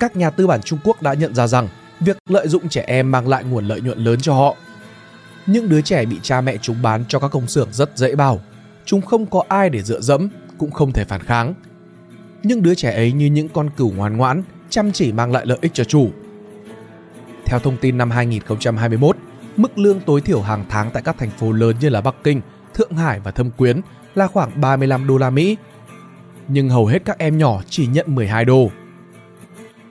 các 0.01 0.15
nhà 0.15 0.29
tư 0.29 0.47
bản 0.47 0.61
Trung 0.61 0.79
Quốc 0.83 1.01
đã 1.01 1.13
nhận 1.13 1.35
ra 1.35 1.47
rằng 1.47 1.67
việc 1.99 2.17
lợi 2.29 2.47
dụng 2.47 2.69
trẻ 2.69 2.83
em 2.87 3.11
mang 3.11 3.27
lại 3.27 3.43
nguồn 3.43 3.67
lợi 3.67 3.81
nhuận 3.81 3.97
lớn 3.97 4.19
cho 4.21 4.33
họ. 4.33 4.55
Những 5.45 5.69
đứa 5.69 5.81
trẻ 5.81 6.05
bị 6.05 6.19
cha 6.23 6.41
mẹ 6.41 6.57
chúng 6.57 6.81
bán 6.81 7.03
cho 7.07 7.19
các 7.19 7.27
công 7.27 7.47
xưởng 7.47 7.67
rất 7.71 7.97
dễ 7.97 8.15
bảo. 8.15 8.39
Chúng 8.85 9.01
không 9.01 9.25
có 9.25 9.43
ai 9.47 9.69
để 9.69 9.81
dựa 9.81 10.01
dẫm, 10.01 10.29
cũng 10.57 10.71
không 10.71 10.91
thể 10.91 11.03
phản 11.03 11.23
kháng. 11.23 11.53
Những 12.43 12.63
đứa 12.63 12.75
trẻ 12.75 12.91
ấy 12.91 13.11
như 13.11 13.25
những 13.25 13.49
con 13.49 13.69
cừu 13.77 13.91
ngoan 13.91 14.17
ngoãn, 14.17 14.43
chăm 14.69 14.91
chỉ 14.91 15.11
mang 15.11 15.31
lại 15.31 15.45
lợi 15.45 15.57
ích 15.61 15.71
cho 15.73 15.83
chủ. 15.83 16.09
Theo 17.45 17.59
thông 17.59 17.77
tin 17.77 17.97
năm 17.97 18.11
2021, 18.11 19.17
mức 19.57 19.77
lương 19.77 19.99
tối 19.99 20.21
thiểu 20.21 20.41
hàng 20.41 20.65
tháng 20.69 20.91
tại 20.91 21.03
các 21.03 21.17
thành 21.17 21.29
phố 21.29 21.51
lớn 21.51 21.75
như 21.81 21.89
là 21.89 22.01
Bắc 22.01 22.15
Kinh, 22.23 22.41
Thượng 22.73 22.93
Hải 22.93 23.19
và 23.19 23.31
Thâm 23.31 23.51
Quyến 23.51 23.81
là 24.15 24.27
khoảng 24.27 24.61
35 24.61 25.07
đô 25.07 25.17
la 25.17 25.29
Mỹ. 25.29 25.57
Nhưng 26.47 26.69
hầu 26.69 26.85
hết 26.85 27.05
các 27.05 27.17
em 27.17 27.37
nhỏ 27.37 27.61
chỉ 27.69 27.87
nhận 27.87 28.15
12 28.15 28.45
đô 28.45 28.69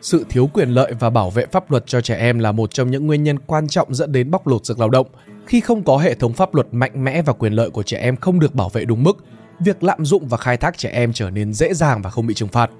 sự 0.03 0.27
thiếu 0.29 0.51
quyền 0.53 0.69
lợi 0.69 0.95
và 1.01 1.11
bảo 1.11 1.31
vệ 1.31 1.47
pháp 1.47 1.71
luật 1.71 1.87
cho 1.87 2.01
trẻ 2.01 2.17
em 2.17 2.39
là 2.39 2.53
một 2.53 2.71
trong 2.71 2.91
những 2.91 3.07
nguyên 3.07 3.23
nhân 3.23 3.39
quan 3.39 3.69
trọng 3.69 3.95
dẫn 3.95 4.13
đến 4.13 4.31
bóc 4.31 4.47
lột 4.47 4.67
sức 4.67 4.79
lao 4.79 4.89
động. 4.91 5.07
Khi 5.47 5.61
không 5.61 5.85
có 5.85 5.97
hệ 5.97 6.15
thống 6.15 6.33
pháp 6.33 6.55
luật 6.55 6.67
mạnh 6.73 7.05
mẽ 7.05 7.23
và 7.23 7.33
quyền 7.33 7.53
lợi 7.53 7.71
của 7.71 7.83
trẻ 7.83 7.99
em 7.99 8.17
không 8.17 8.41
được 8.41 8.55
bảo 8.55 8.69
vệ 8.69 8.85
đúng 8.85 9.03
mức, 9.03 9.25
việc 9.61 9.83
lạm 9.83 10.05
dụng 10.05 10.29
và 10.29 10.37
khai 10.37 10.57
thác 10.57 10.79
trẻ 10.79 10.89
em 10.89 11.13
trở 11.13 11.31
nên 11.31 11.53
dễ 11.53 11.75
dàng 11.75 12.03
và 12.03 12.11
không 12.11 12.27
bị 12.27 12.35
trừng 12.35 12.49
phạt. 12.49 12.71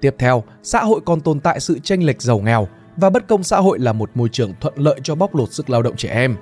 Tiếp 0.00 0.14
theo, 0.18 0.44
xã 0.62 0.80
hội 0.84 1.00
còn 1.04 1.20
tồn 1.20 1.40
tại 1.40 1.60
sự 1.60 1.78
tranh 1.78 2.02
lệch 2.02 2.22
giàu 2.22 2.40
nghèo 2.40 2.68
và 2.96 3.10
bất 3.10 3.28
công 3.28 3.42
xã 3.42 3.58
hội 3.58 3.78
là 3.78 3.92
một 3.92 4.10
môi 4.14 4.28
trường 4.28 4.54
thuận 4.60 4.74
lợi 4.76 5.00
cho 5.02 5.14
bóc 5.14 5.34
lột 5.34 5.52
sức 5.52 5.70
lao 5.70 5.82
động 5.82 5.96
trẻ 5.96 6.08
em. 6.08 6.36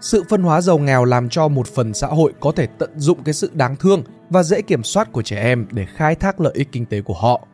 Sự 0.00 0.24
phân 0.28 0.42
hóa 0.42 0.60
giàu 0.60 0.78
nghèo 0.78 1.04
làm 1.04 1.28
cho 1.28 1.48
một 1.48 1.66
phần 1.66 1.94
xã 1.94 2.06
hội 2.06 2.32
có 2.40 2.52
thể 2.52 2.66
tận 2.66 2.90
dụng 2.96 3.22
cái 3.24 3.34
sự 3.34 3.50
đáng 3.54 3.76
thương 3.76 4.02
và 4.30 4.42
dễ 4.42 4.62
kiểm 4.62 4.82
soát 4.82 5.12
của 5.12 5.22
trẻ 5.22 5.42
em 5.42 5.66
để 5.70 5.86
khai 5.86 6.14
thác 6.14 6.40
lợi 6.40 6.52
ích 6.56 6.68
kinh 6.72 6.86
tế 6.86 7.00
của 7.00 7.14
họ. 7.14 7.46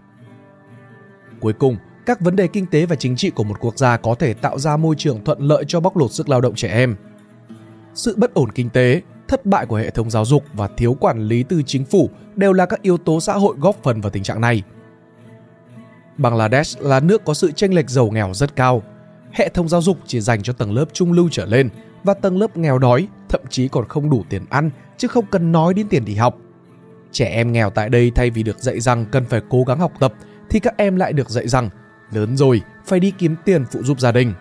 Cuối 1.41 1.53
cùng, 1.53 1.77
các 2.09 2.21
vấn 2.21 2.37
đề 2.37 2.47
kinh 2.47 2.67
tế 2.67 2.87
và 2.87 2.97
chính 2.97 3.17
trị 3.17 3.31
của 3.31 3.45
một 3.45 3.57
quốc 3.61 3.79
gia 3.79 3.97
có 3.97 4.15
thể 4.15 4.35
tạo 4.35 4.59
ra 4.59 4.77
môi 4.77 4.95
trường 4.99 5.25
thuận 5.25 5.39
lợi 5.41 5.65
cho 5.69 5.81
bóc 5.81 5.97
lột 5.97 6.13
sức 6.13 6.29
lao 6.29 6.41
động 6.41 6.55
trẻ 6.55 6.69
em. 6.69 6.97
Sự 7.95 8.15
bất 8.17 8.35
ổn 8.35 8.53
kinh 8.53 8.71
tế, 8.71 9.03
thất 9.29 9.47
bại 9.47 9.67
của 9.67 9.77
hệ 9.77 9.91
thống 9.91 10.11
giáo 10.11 10.25
dục 10.25 10.45
và 10.53 10.69
thiếu 10.77 10.97
quản 11.01 11.23
lý 11.23 11.43
từ 11.43 11.63
chính 11.63 11.85
phủ 11.85 12.11
đều 12.37 12.53
là 12.53 12.67
các 12.67 12.83
yếu 12.83 12.99
tố 12.99 13.21
xã 13.21 13.33
hội 13.33 13.57
góp 13.59 13.77
phần 13.83 14.01
vào 14.01 14.11
tình 14.11 14.23
trạng 14.23 14.41
này. 14.41 14.63
Bangladesh 16.19 16.81
là 16.81 17.01
nước 17.01 17.25
có 17.25 17.35
sự 17.35 17.53
chênh 17.53 17.75
lệch 17.75 17.91
giàu 17.91 18.11
nghèo 18.11 18.35
rất 18.35 18.57
cao. 18.57 18.83
Hệ 19.33 19.49
thống 19.49 19.69
giáo 19.69 19.83
dục 19.83 19.99
chỉ 20.07 20.21
dành 20.21 20.43
cho 20.43 20.53
tầng 20.53 20.75
lớp 20.75 20.85
trung 20.93 21.13
lưu 21.13 21.29
trở 21.33 21.47
lên 21.47 21.69
và 22.05 22.15
tầng 22.15 22.39
lớp 22.39 22.57
nghèo 22.57 22.79
đói 22.79 23.09
thậm 23.29 23.41
chí 23.51 23.69
còn 23.69 23.89
không 23.89 24.11
đủ 24.11 24.25
tiền 24.29 24.45
ăn 24.51 24.71
chứ 24.97 25.09
không 25.09 25.27
cần 25.31 25.53
nói 25.53 25.75
đến 25.75 25.89
tiền 25.89 26.05
đi 26.05 26.15
học. 26.15 26.39
Trẻ 27.13 27.27
em 27.27 27.53
nghèo 27.53 27.71
tại 27.71 27.89
đây 27.89 28.13
thay 28.15 28.31
vì 28.31 28.43
được 28.43 28.59
dạy 28.59 28.81
rằng 28.81 29.07
cần 29.13 29.25
phải 29.25 29.41
cố 29.51 29.65
gắng 29.67 29.79
học 29.79 29.93
tập 30.01 30.15
thì 30.51 30.61
các 30.61 30.75
em 30.77 30.97
lại 30.97 31.13
được 31.13 31.31
dạy 31.31 31.49
rằng 31.49 31.71
lớn 32.13 32.37
rồi 32.37 32.63
phải 32.87 33.01
đi 33.01 33.13
kiếm 33.19 33.37
tiền 33.45 33.65
phụ 33.73 33.83
giúp 33.83 34.01
gia 34.01 34.13
đình. 34.13 34.35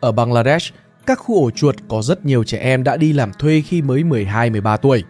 Ở 0.00 0.12
Bangladesh, 0.12 0.74
các 1.06 1.18
khu 1.18 1.44
ổ 1.44 1.50
chuột 1.50 1.76
có 1.88 2.02
rất 2.02 2.24
nhiều 2.24 2.44
trẻ 2.44 2.58
em 2.58 2.84
đã 2.84 2.96
đi 2.96 3.12
làm 3.12 3.32
thuê 3.32 3.62
khi 3.66 3.82
mới 3.82 4.02
12-13 4.02 4.76
tuổi. 4.76 5.04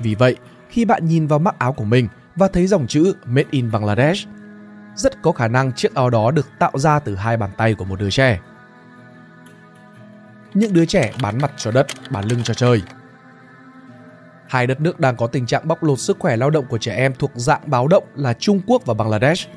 Vì 0.00 0.14
vậy, 0.14 0.36
khi 0.68 0.84
bạn 0.84 1.06
nhìn 1.06 1.26
vào 1.26 1.38
mắc 1.38 1.58
áo 1.58 1.72
của 1.72 1.84
mình 1.84 2.08
và 2.36 2.48
thấy 2.48 2.66
dòng 2.66 2.86
chữ 2.86 3.14
Made 3.24 3.48
in 3.50 3.70
Bangladesh, 3.70 4.28
rất 4.94 5.22
có 5.22 5.32
khả 5.32 5.48
năng 5.48 5.72
chiếc 5.72 5.94
áo 5.94 6.10
đó 6.10 6.30
được 6.30 6.46
tạo 6.58 6.72
ra 6.74 6.98
từ 6.98 7.14
hai 7.14 7.36
bàn 7.36 7.50
tay 7.56 7.74
của 7.74 7.84
một 7.84 8.00
đứa 8.00 8.10
trẻ. 8.10 8.40
Những 10.54 10.72
đứa 10.72 10.84
trẻ 10.84 11.12
bán 11.22 11.38
mặt 11.38 11.52
cho 11.56 11.70
đất, 11.70 11.86
bán 12.10 12.24
lưng 12.24 12.40
cho 12.44 12.54
trời– 12.54 12.82
Hai 14.48 14.66
đất 14.66 14.80
nước 14.80 15.00
đang 15.00 15.16
có 15.16 15.26
tình 15.26 15.46
trạng 15.46 15.68
bóc 15.68 15.82
lột 15.82 15.98
sức 15.98 16.16
khỏe 16.20 16.36
lao 16.36 16.50
động 16.50 16.64
của 16.68 16.78
trẻ 16.78 16.94
em 16.94 17.14
thuộc 17.18 17.30
dạng 17.34 17.60
báo 17.66 17.88
động 17.88 18.04
là 18.14 18.32
Trung 18.32 18.60
Quốc 18.66 18.82
và 18.86 18.94
Bangladesh. 18.94 19.48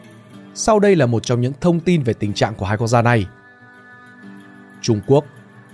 Sau 0.53 0.79
đây 0.79 0.95
là 0.95 1.05
một 1.05 1.23
trong 1.23 1.41
những 1.41 1.53
thông 1.61 1.79
tin 1.79 2.03
về 2.03 2.13
tình 2.13 2.33
trạng 2.33 2.55
của 2.55 2.65
hai 2.65 2.77
quốc 2.77 2.87
gia 2.87 3.01
này. 3.01 3.25
Trung 4.81 5.01
Quốc 5.07 5.25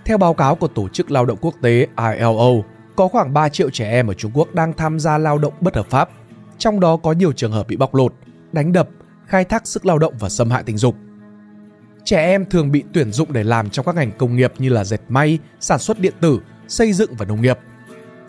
Theo 0.06 0.18
báo 0.18 0.34
cáo 0.34 0.56
của 0.56 0.68
Tổ 0.68 0.88
chức 0.88 1.12
Lao 1.12 1.26
động 1.26 1.38
Quốc 1.42 1.56
tế 1.62 1.88
ILO, 1.98 2.50
có 2.96 3.08
khoảng 3.08 3.34
3 3.34 3.50
triệu 3.50 3.70
trẻ 3.70 3.92
em 3.92 4.08
ở 4.08 4.14
Trung 4.14 4.32
Quốc 4.34 4.54
đang 4.54 4.74
tham 4.74 5.00
gia 5.00 5.18
lao 5.18 5.38
động 5.38 5.54
bất 5.62 5.76
hợp 5.76 5.86
pháp, 5.90 6.10
trong 6.58 6.80
đó 6.80 6.98
có 6.98 7.12
nhiều 7.12 7.32
trường 7.32 7.52
hợp 7.52 7.68
bị 7.68 7.76
bóc 7.76 7.96
lột, 7.96 8.14
đánh 8.52 8.74
đập, 8.74 8.90
khai 9.26 9.46
thác 9.46 9.68
sức 9.68 9.86
lao 9.86 10.00
động 10.00 10.14
và 10.20 10.30
xâm 10.30 10.52
hại 10.52 10.64
tình 10.64 10.78
dục. 10.78 10.96
Trẻ 12.04 12.26
em 12.26 12.46
thường 12.46 12.72
bị 12.72 12.84
tuyển 12.94 13.12
dụng 13.12 13.34
để 13.34 13.44
làm 13.44 13.70
trong 13.70 13.86
các 13.86 13.96
ngành 13.96 14.12
công 14.12 14.36
nghiệp 14.36 14.54
như 14.58 14.70
là 14.70 14.84
dệt 14.84 15.02
may, 15.10 15.40
sản 15.60 15.80
xuất 15.80 16.00
điện 16.00 16.14
tử, 16.22 16.40
xây 16.68 16.94
dựng 16.94 17.16
và 17.18 17.26
nông 17.26 17.42
nghiệp. 17.42 17.60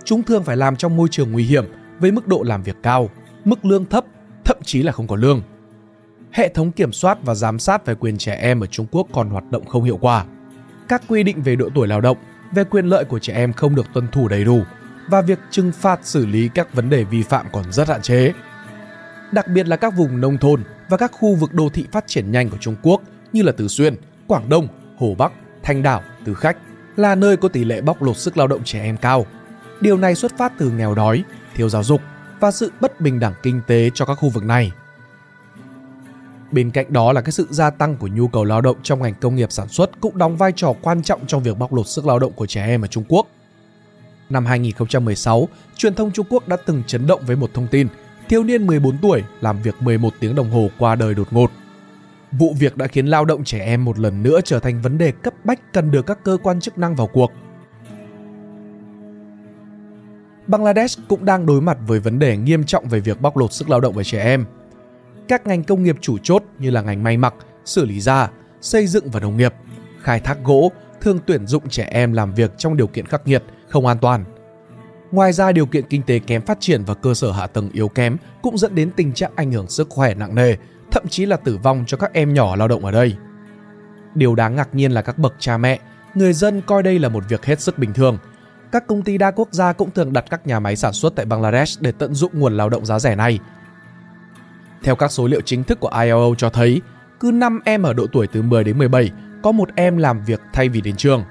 Chúng 0.04 0.22
thường 0.22 0.44
phải 0.44 0.56
làm 0.56 0.76
trong 0.76 0.96
môi 0.96 1.08
trường 1.10 1.32
nguy 1.32 1.44
hiểm 1.44 1.64
với 1.98 2.10
mức 2.10 2.26
độ 2.26 2.42
làm 2.42 2.62
việc 2.62 2.76
cao, 2.82 3.10
mức 3.44 3.64
lương 3.64 3.84
thấp, 3.84 4.04
thậm 4.44 4.56
chí 4.64 4.82
là 4.82 4.92
không 4.92 5.06
có 5.06 5.16
lương. 5.16 5.42
Hệ 6.36 6.48
thống 6.48 6.72
kiểm 6.72 6.92
soát 6.92 7.18
và 7.22 7.34
giám 7.34 7.58
sát 7.58 7.86
về 7.86 7.94
quyền 7.94 8.18
trẻ 8.18 8.34
em 8.34 8.60
ở 8.60 8.66
Trung 8.66 8.86
Quốc 8.90 9.06
còn 9.12 9.30
hoạt 9.30 9.44
động 9.50 9.64
không 9.66 9.84
hiệu 9.84 9.96
quả. 9.96 10.24
Các 10.88 11.02
quy 11.08 11.22
định 11.22 11.42
về 11.42 11.56
độ 11.56 11.68
tuổi 11.74 11.88
lao 11.88 12.00
động, 12.00 12.16
về 12.52 12.64
quyền 12.64 12.86
lợi 12.86 13.04
của 13.04 13.18
trẻ 13.18 13.32
em 13.32 13.52
không 13.52 13.74
được 13.74 13.86
tuân 13.94 14.08
thủ 14.12 14.28
đầy 14.28 14.44
đủ 14.44 14.62
và 15.08 15.20
việc 15.20 15.38
trừng 15.50 15.72
phạt 15.72 16.00
xử 16.02 16.26
lý 16.26 16.48
các 16.54 16.74
vấn 16.74 16.90
đề 16.90 17.04
vi 17.04 17.22
phạm 17.22 17.46
còn 17.52 17.72
rất 17.72 17.88
hạn 17.88 18.02
chế. 18.02 18.32
Đặc 19.32 19.48
biệt 19.48 19.68
là 19.68 19.76
các 19.76 19.94
vùng 19.96 20.20
nông 20.20 20.38
thôn 20.38 20.62
và 20.88 20.96
các 20.96 21.12
khu 21.14 21.34
vực 21.34 21.54
đô 21.54 21.68
thị 21.68 21.86
phát 21.92 22.04
triển 22.06 22.32
nhanh 22.32 22.48
của 22.48 22.58
Trung 22.60 22.76
Quốc 22.82 23.02
như 23.32 23.42
là 23.42 23.52
Từ 23.56 23.68
Xuyên, 23.68 23.96
Quảng 24.26 24.48
Đông, 24.48 24.68
Hồ 24.98 25.14
Bắc, 25.18 25.32
Thanh 25.62 25.82
Đảo, 25.82 26.02
Từ 26.24 26.34
Khách 26.34 26.56
là 26.96 27.14
nơi 27.14 27.36
có 27.36 27.48
tỷ 27.48 27.64
lệ 27.64 27.80
bóc 27.80 28.02
lột 28.02 28.16
sức 28.16 28.36
lao 28.36 28.46
động 28.46 28.60
trẻ 28.64 28.82
em 28.82 28.96
cao. 28.96 29.26
Điều 29.80 29.96
này 29.96 30.14
xuất 30.14 30.38
phát 30.38 30.52
từ 30.58 30.70
nghèo 30.70 30.94
đói, 30.94 31.24
thiếu 31.54 31.68
giáo 31.68 31.82
dục 31.82 32.00
và 32.40 32.50
sự 32.50 32.72
bất 32.80 33.00
bình 33.00 33.20
đẳng 33.20 33.34
kinh 33.42 33.60
tế 33.66 33.90
cho 33.94 34.04
các 34.04 34.14
khu 34.14 34.28
vực 34.28 34.44
này. 34.44 34.72
Bên 36.52 36.70
cạnh 36.70 36.92
đó 36.92 37.12
là 37.12 37.20
cái 37.20 37.32
sự 37.32 37.46
gia 37.50 37.70
tăng 37.70 37.96
của 37.96 38.06
nhu 38.06 38.28
cầu 38.28 38.44
lao 38.44 38.60
động 38.60 38.76
trong 38.82 39.02
ngành 39.02 39.14
công 39.14 39.36
nghiệp 39.36 39.52
sản 39.52 39.68
xuất 39.68 40.00
cũng 40.00 40.18
đóng 40.18 40.36
vai 40.36 40.52
trò 40.56 40.74
quan 40.82 41.02
trọng 41.02 41.26
trong 41.26 41.42
việc 41.42 41.58
bóc 41.58 41.74
lột 41.74 41.88
sức 41.88 42.06
lao 42.06 42.18
động 42.18 42.32
của 42.32 42.46
trẻ 42.46 42.66
em 42.66 42.84
ở 42.84 42.86
Trung 42.86 43.04
Quốc. 43.08 43.26
Năm 44.30 44.46
2016, 44.46 45.48
truyền 45.76 45.94
thông 45.94 46.10
Trung 46.10 46.26
Quốc 46.30 46.48
đã 46.48 46.56
từng 46.66 46.82
chấn 46.86 47.06
động 47.06 47.20
với 47.26 47.36
một 47.36 47.50
thông 47.54 47.66
tin 47.70 47.88
thiếu 48.28 48.44
niên 48.44 48.66
14 48.66 48.98
tuổi 49.02 49.22
làm 49.40 49.62
việc 49.62 49.74
11 49.80 50.14
tiếng 50.20 50.34
đồng 50.34 50.50
hồ 50.50 50.68
qua 50.78 50.94
đời 50.94 51.14
đột 51.14 51.28
ngột. 51.30 51.50
Vụ 52.32 52.54
việc 52.58 52.76
đã 52.76 52.86
khiến 52.86 53.06
lao 53.06 53.24
động 53.24 53.44
trẻ 53.44 53.58
em 53.58 53.84
một 53.84 53.98
lần 53.98 54.22
nữa 54.22 54.40
trở 54.44 54.60
thành 54.60 54.82
vấn 54.82 54.98
đề 54.98 55.12
cấp 55.12 55.34
bách 55.44 55.72
cần 55.72 55.90
được 55.90 56.06
các 56.06 56.18
cơ 56.24 56.38
quan 56.42 56.60
chức 56.60 56.78
năng 56.78 56.94
vào 56.94 57.06
cuộc. 57.06 57.32
Bangladesh 60.46 61.00
cũng 61.08 61.24
đang 61.24 61.46
đối 61.46 61.60
mặt 61.60 61.78
với 61.86 62.00
vấn 62.00 62.18
đề 62.18 62.36
nghiêm 62.36 62.64
trọng 62.64 62.88
về 62.88 63.00
việc 63.00 63.20
bóc 63.20 63.36
lột 63.36 63.52
sức 63.52 63.70
lao 63.70 63.80
động 63.80 63.94
của 63.94 64.02
trẻ 64.02 64.22
em. 64.24 64.44
Các 65.28 65.47
ngành 65.47 65.64
công 65.64 65.83
nghiệp 65.83 65.97
chủ 66.00 66.18
chốt 66.23 66.42
như 66.59 66.71
là 66.71 66.83
ngành 66.83 67.02
may 67.02 67.16
mặc, 67.16 67.35
xử 67.64 67.85
lý 67.85 68.00
da, 68.00 68.30
xây 68.61 68.87
dựng 68.87 69.11
và 69.11 69.21
nông 69.21 69.37
nghiệp, 69.37 69.54
khai 70.02 70.21
thác 70.21 70.38
gỗ 70.45 70.73
thường 71.00 71.18
tuyển 71.26 71.47
dụng 71.47 71.68
trẻ 71.68 71.88
em 71.90 72.12
làm 72.12 72.35
việc 72.35 72.50
trong 72.59 72.76
điều 72.76 72.87
kiện 72.87 73.06
khắc 73.06 73.26
nghiệt, 73.26 73.42
không 73.68 73.87
an 73.87 73.99
toàn. 73.99 74.25
Ngoài 75.12 75.33
ra 75.33 75.52
điều 75.52 75.66
kiện 75.66 75.85
kinh 75.90 76.02
tế 76.02 76.18
kém 76.18 76.42
phát 76.42 76.61
triển 76.61 76.85
và 76.85 76.95
cơ 76.95 77.14
sở 77.14 77.33
hạ 77.33 77.47
tầng 77.47 77.71
yếu 77.73 77.88
kém 77.88 78.16
cũng 78.42 78.59
dẫn 78.59 78.75
đến 78.75 78.90
tình 78.97 79.12
trạng 79.12 79.33
ảnh 79.37 79.52
hưởng 79.52 79.68
sức 79.68 79.88
khỏe 79.90 80.14
nặng 80.14 80.35
nề, 80.35 80.56
thậm 80.90 81.09
chí 81.09 81.26
là 81.26 81.37
tử 81.37 81.59
vong 81.62 81.85
cho 81.87 81.97
các 81.97 82.12
em 82.12 82.35
nhỏ 82.35 82.56
lao 82.56 82.68
động 82.68 82.85
ở 82.85 82.90
đây. 82.90 83.16
Điều 84.14 84.35
đáng 84.35 84.56
ngạc 84.56 84.75
nhiên 84.75 84.92
là 84.92 85.02
các 85.02 85.18
bậc 85.18 85.35
cha 85.38 85.59
mẹ, 85.59 85.80
người 86.14 86.33
dân 86.33 86.62
coi 86.66 86.83
đây 86.83 86.99
là 86.99 87.09
một 87.09 87.25
việc 87.28 87.45
hết 87.45 87.61
sức 87.61 87.78
bình 87.78 87.92
thường. 87.92 88.18
Các 88.73 88.87
công 88.87 89.02
ty 89.02 89.18
đa 89.18 89.30
quốc 89.30 89.49
gia 89.52 89.73
cũng 89.73 89.90
thường 89.90 90.12
đặt 90.12 90.25
các 90.30 90.47
nhà 90.47 90.61
máy 90.61 90.76
sản 90.76 90.92
xuất 90.92 91.16
tại 91.16 91.26
Bangladesh 91.26 91.83
để 91.83 91.92
tận 91.92 92.14
dụng 92.14 92.33
nguồn 92.35 92.56
lao 92.56 92.68
động 92.68 92.87
giá 92.87 92.99
rẻ 92.99 93.16
này. 93.16 93.38
Theo 94.86 94.96
các 94.96 95.12
số 95.12 95.26
liệu 95.26 95.40
chính 95.40 95.64
thức 95.64 95.80
của 95.80 95.90
ILO 96.02 96.34
cho 96.38 96.50
thấy, 96.50 96.80
cứ 97.20 97.30
5 97.30 97.60
em 97.64 97.82
ở 97.82 97.92
độ 97.92 98.06
tuổi 98.12 98.26
từ 98.26 98.42
10 98.42 98.64
đến 98.64 98.78
17 98.78 99.10
có 99.42 99.52
một 99.52 99.68
em 99.74 99.96
làm 99.96 100.24
việc 100.24 100.40
thay 100.52 100.68
vì 100.68 100.80
đến 100.80 100.96
trường. 100.96 101.24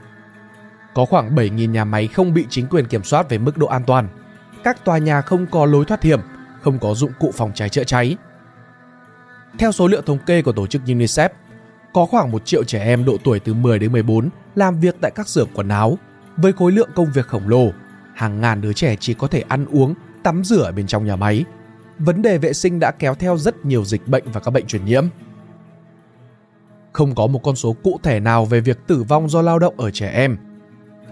Có 0.93 1.05
khoảng 1.05 1.35
7.000 1.35 1.71
nhà 1.71 1.85
máy 1.85 2.07
không 2.07 2.33
bị 2.33 2.45
chính 2.49 2.67
quyền 2.67 2.85
kiểm 2.85 3.03
soát 3.03 3.29
về 3.29 3.37
mức 3.37 3.57
độ 3.57 3.67
an 3.67 3.83
toàn. 3.87 4.07
Các 4.63 4.85
tòa 4.85 4.97
nhà 4.97 5.21
không 5.21 5.45
có 5.51 5.65
lối 5.65 5.85
thoát 5.85 6.03
hiểm, 6.03 6.19
không 6.61 6.79
có 6.79 6.93
dụng 6.93 7.11
cụ 7.19 7.31
phòng 7.35 7.51
cháy 7.55 7.69
chữa 7.69 7.83
cháy. 7.83 8.17
Theo 9.57 9.71
số 9.71 9.87
liệu 9.87 10.01
thống 10.01 10.19
kê 10.25 10.41
của 10.41 10.51
tổ 10.51 10.67
chức 10.67 10.81
UNICEF, 10.85 11.29
có 11.93 12.05
khoảng 12.05 12.31
1 12.31 12.45
triệu 12.45 12.63
trẻ 12.63 12.83
em 12.85 13.05
độ 13.05 13.17
tuổi 13.23 13.39
từ 13.39 13.53
10 13.53 13.79
đến 13.79 13.91
14 13.91 14.29
làm 14.55 14.79
việc 14.79 14.95
tại 15.01 15.11
các 15.15 15.27
xưởng 15.27 15.49
quần 15.53 15.67
áo. 15.67 15.97
Với 16.37 16.53
khối 16.53 16.71
lượng 16.71 16.89
công 16.95 17.11
việc 17.11 17.27
khổng 17.27 17.49
lồ, 17.49 17.71
hàng 18.15 18.41
ngàn 18.41 18.61
đứa 18.61 18.73
trẻ 18.73 18.95
chỉ 18.99 19.13
có 19.13 19.27
thể 19.27 19.43
ăn 19.47 19.65
uống, 19.65 19.93
tắm 20.23 20.43
rửa 20.43 20.71
bên 20.75 20.87
trong 20.87 21.05
nhà 21.05 21.15
máy. 21.15 21.45
Vấn 21.99 22.21
đề 22.21 22.37
vệ 22.37 22.53
sinh 22.53 22.79
đã 22.79 22.91
kéo 22.91 23.15
theo 23.15 23.37
rất 23.37 23.65
nhiều 23.65 23.85
dịch 23.85 24.07
bệnh 24.07 24.23
và 24.33 24.39
các 24.39 24.51
bệnh 24.51 24.65
truyền 24.67 24.85
nhiễm. 24.85 25.05
Không 26.93 27.15
có 27.15 27.27
một 27.27 27.39
con 27.43 27.55
số 27.55 27.75
cụ 27.83 27.99
thể 28.03 28.19
nào 28.19 28.45
về 28.45 28.59
việc 28.59 28.87
tử 28.87 29.03
vong 29.03 29.29
do 29.29 29.41
lao 29.41 29.59
động 29.59 29.73
ở 29.77 29.91
trẻ 29.91 30.09
em. 30.09 30.37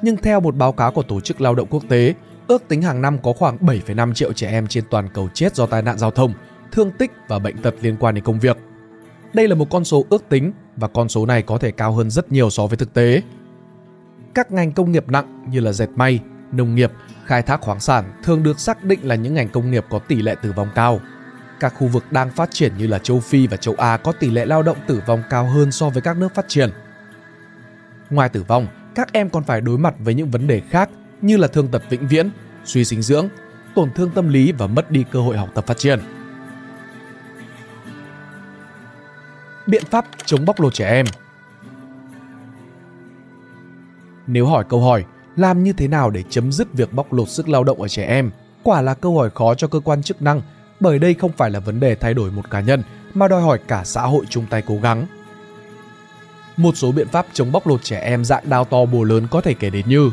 Nhưng 0.02 0.18
theo 0.18 0.40
một 0.40 0.56
báo 0.56 0.72
cáo 0.72 0.92
của 0.92 1.04
Tổ 1.04 1.20
chức 1.20 1.42
Lao 1.42 1.56
động 1.56 1.68
Quốc 1.70 1.84
tế, 1.90 2.14
ước 2.48 2.68
tính 2.68 2.82
hàng 2.82 3.02
năm 3.02 3.18
có 3.24 3.34
khoảng 3.34 3.58
7,5 3.58 4.14
triệu 4.14 4.34
trẻ 4.34 4.50
em 4.50 4.68
trên 4.68 4.84
toàn 4.90 5.10
cầu 5.14 5.30
chết 5.34 5.56
do 5.56 5.66
tai 5.66 5.82
nạn 5.82 5.98
giao 5.98 6.12
thông, 6.12 6.34
thương 6.72 6.92
tích 6.92 7.12
và 7.28 7.40
bệnh 7.40 7.58
tật 7.58 7.76
liên 7.82 7.98
quan 8.00 8.16
đến 8.16 8.24
công 8.24 8.40
việc. 8.40 8.58
Đây 9.34 9.48
là 9.48 9.56
một 9.56 9.70
con 9.70 9.86
số 9.86 10.06
ước 10.10 10.30
tính 10.30 10.52
và 10.76 10.88
con 10.88 11.10
số 11.10 11.26
này 11.26 11.42
có 11.42 11.58
thể 11.58 11.72
cao 11.72 11.92
hơn 11.92 12.10
rất 12.10 12.32
nhiều 12.32 12.50
so 12.50 12.68
với 12.68 12.78
thực 12.78 12.94
tế. 12.94 13.22
Các 14.34 14.52
ngành 14.52 14.72
công 14.72 14.92
nghiệp 14.92 15.10
nặng 15.10 15.46
như 15.50 15.60
là 15.60 15.72
dệt 15.72 15.90
may, 15.96 16.20
nông 16.54 16.76
nghiệp, 16.76 16.92
khai 17.26 17.42
thác 17.42 17.62
khoáng 17.62 17.80
sản 17.80 18.14
thường 18.24 18.44
được 18.44 18.60
xác 18.60 18.84
định 18.84 19.00
là 19.04 19.16
những 19.16 19.34
ngành 19.34 19.50
công 19.50 19.72
nghiệp 19.72 19.86
có 19.90 20.00
tỷ 20.00 20.22
lệ 20.22 20.36
tử 20.42 20.52
vong 20.52 20.70
cao. 20.76 21.00
Các 21.60 21.74
khu 21.76 21.88
vực 21.88 22.12
đang 22.12 22.30
phát 22.30 22.50
triển 22.52 22.78
như 22.78 22.88
là 22.88 23.00
châu 23.00 23.20
Phi 23.20 23.48
và 23.48 23.58
châu 23.58 23.76
Á 23.78 23.98
có 23.98 24.12
tỷ 24.12 24.30
lệ 24.30 24.46
lao 24.46 24.64
động 24.64 24.78
tử 24.88 25.02
vong 25.06 25.24
cao 25.30 25.46
hơn 25.46 25.72
so 25.72 25.90
với 25.90 26.02
các 26.02 26.18
nước 26.18 26.36
phát 26.36 26.46
triển. 26.48 26.70
Ngoài 28.10 28.30
tử 28.30 28.44
vong, 28.44 28.68
các 28.96 29.14
em 29.14 29.30
còn 29.30 29.44
phải 29.44 29.62
đối 29.62 29.78
mặt 29.78 29.96
với 30.00 30.14
những 30.14 30.32
vấn 30.32 30.48
đề 30.48 30.62
khác 30.70 30.90
như 31.22 31.38
là 31.38 31.48
thương 31.48 31.68
tật 31.68 31.84
vĩnh 31.90 32.08
viễn, 32.08 32.30
suy 32.66 32.84
dinh 32.84 33.02
dưỡng, 33.02 33.28
tổn 33.76 33.92
thương 33.94 34.10
tâm 34.10 34.30
lý 34.30 34.52
và 34.52 34.68
mất 34.68 34.92
đi 34.92 35.06
cơ 35.12 35.20
hội 35.20 35.38
học 35.38 35.50
tập 35.54 35.68
phát 35.68 35.78
triển. 35.78 36.00
Biện 39.68 39.84
pháp 39.86 40.06
chống 40.26 40.46
bóc 40.46 40.60
lột 40.60 40.74
trẻ 40.74 40.90
em 40.90 41.06
Nếu 44.28 44.46
hỏi 44.46 44.66
câu 44.70 44.82
hỏi 44.82 45.06
làm 45.36 45.64
như 45.64 45.74
thế 45.74 45.88
nào 45.88 46.10
để 46.10 46.24
chấm 46.30 46.52
dứt 46.52 46.74
việc 46.74 46.94
bóc 46.94 47.14
lột 47.14 47.30
sức 47.30 47.50
lao 47.50 47.64
động 47.64 47.82
ở 47.82 47.88
trẻ 47.88 48.06
em, 48.06 48.32
quả 48.64 48.82
là 48.82 48.94
câu 48.94 49.18
hỏi 49.18 49.30
khó 49.30 49.56
cho 49.56 49.68
cơ 49.68 49.80
quan 49.80 50.04
chức 50.04 50.22
năng 50.22 50.42
bởi 50.80 51.00
đây 51.00 51.14
không 51.14 51.32
phải 51.38 51.52
là 51.52 51.60
vấn 51.60 51.80
đề 51.80 51.96
thay 51.96 52.14
đổi 52.14 52.32
một 52.32 52.50
cá 52.50 52.62
nhân 52.62 52.84
mà 53.14 53.28
đòi 53.28 53.42
hỏi 53.42 53.60
cả 53.68 53.82
xã 53.86 54.02
hội 54.02 54.26
chung 54.30 54.46
tay 54.50 54.64
cố 54.68 54.78
gắng. 54.78 55.06
Một 56.58 56.78
số 56.78 56.92
biện 56.92 57.08
pháp 57.08 57.26
chống 57.34 57.52
bóc 57.52 57.68
lột 57.68 57.84
trẻ 57.84 58.00
em 58.00 58.26
dạng 58.26 58.50
đao 58.50 58.66
to 58.66 58.86
bùa 58.86 59.04
lớn 59.04 59.28
có 59.32 59.42
thể 59.42 59.54
kể 59.54 59.70
đến 59.70 59.86
như 59.88 60.12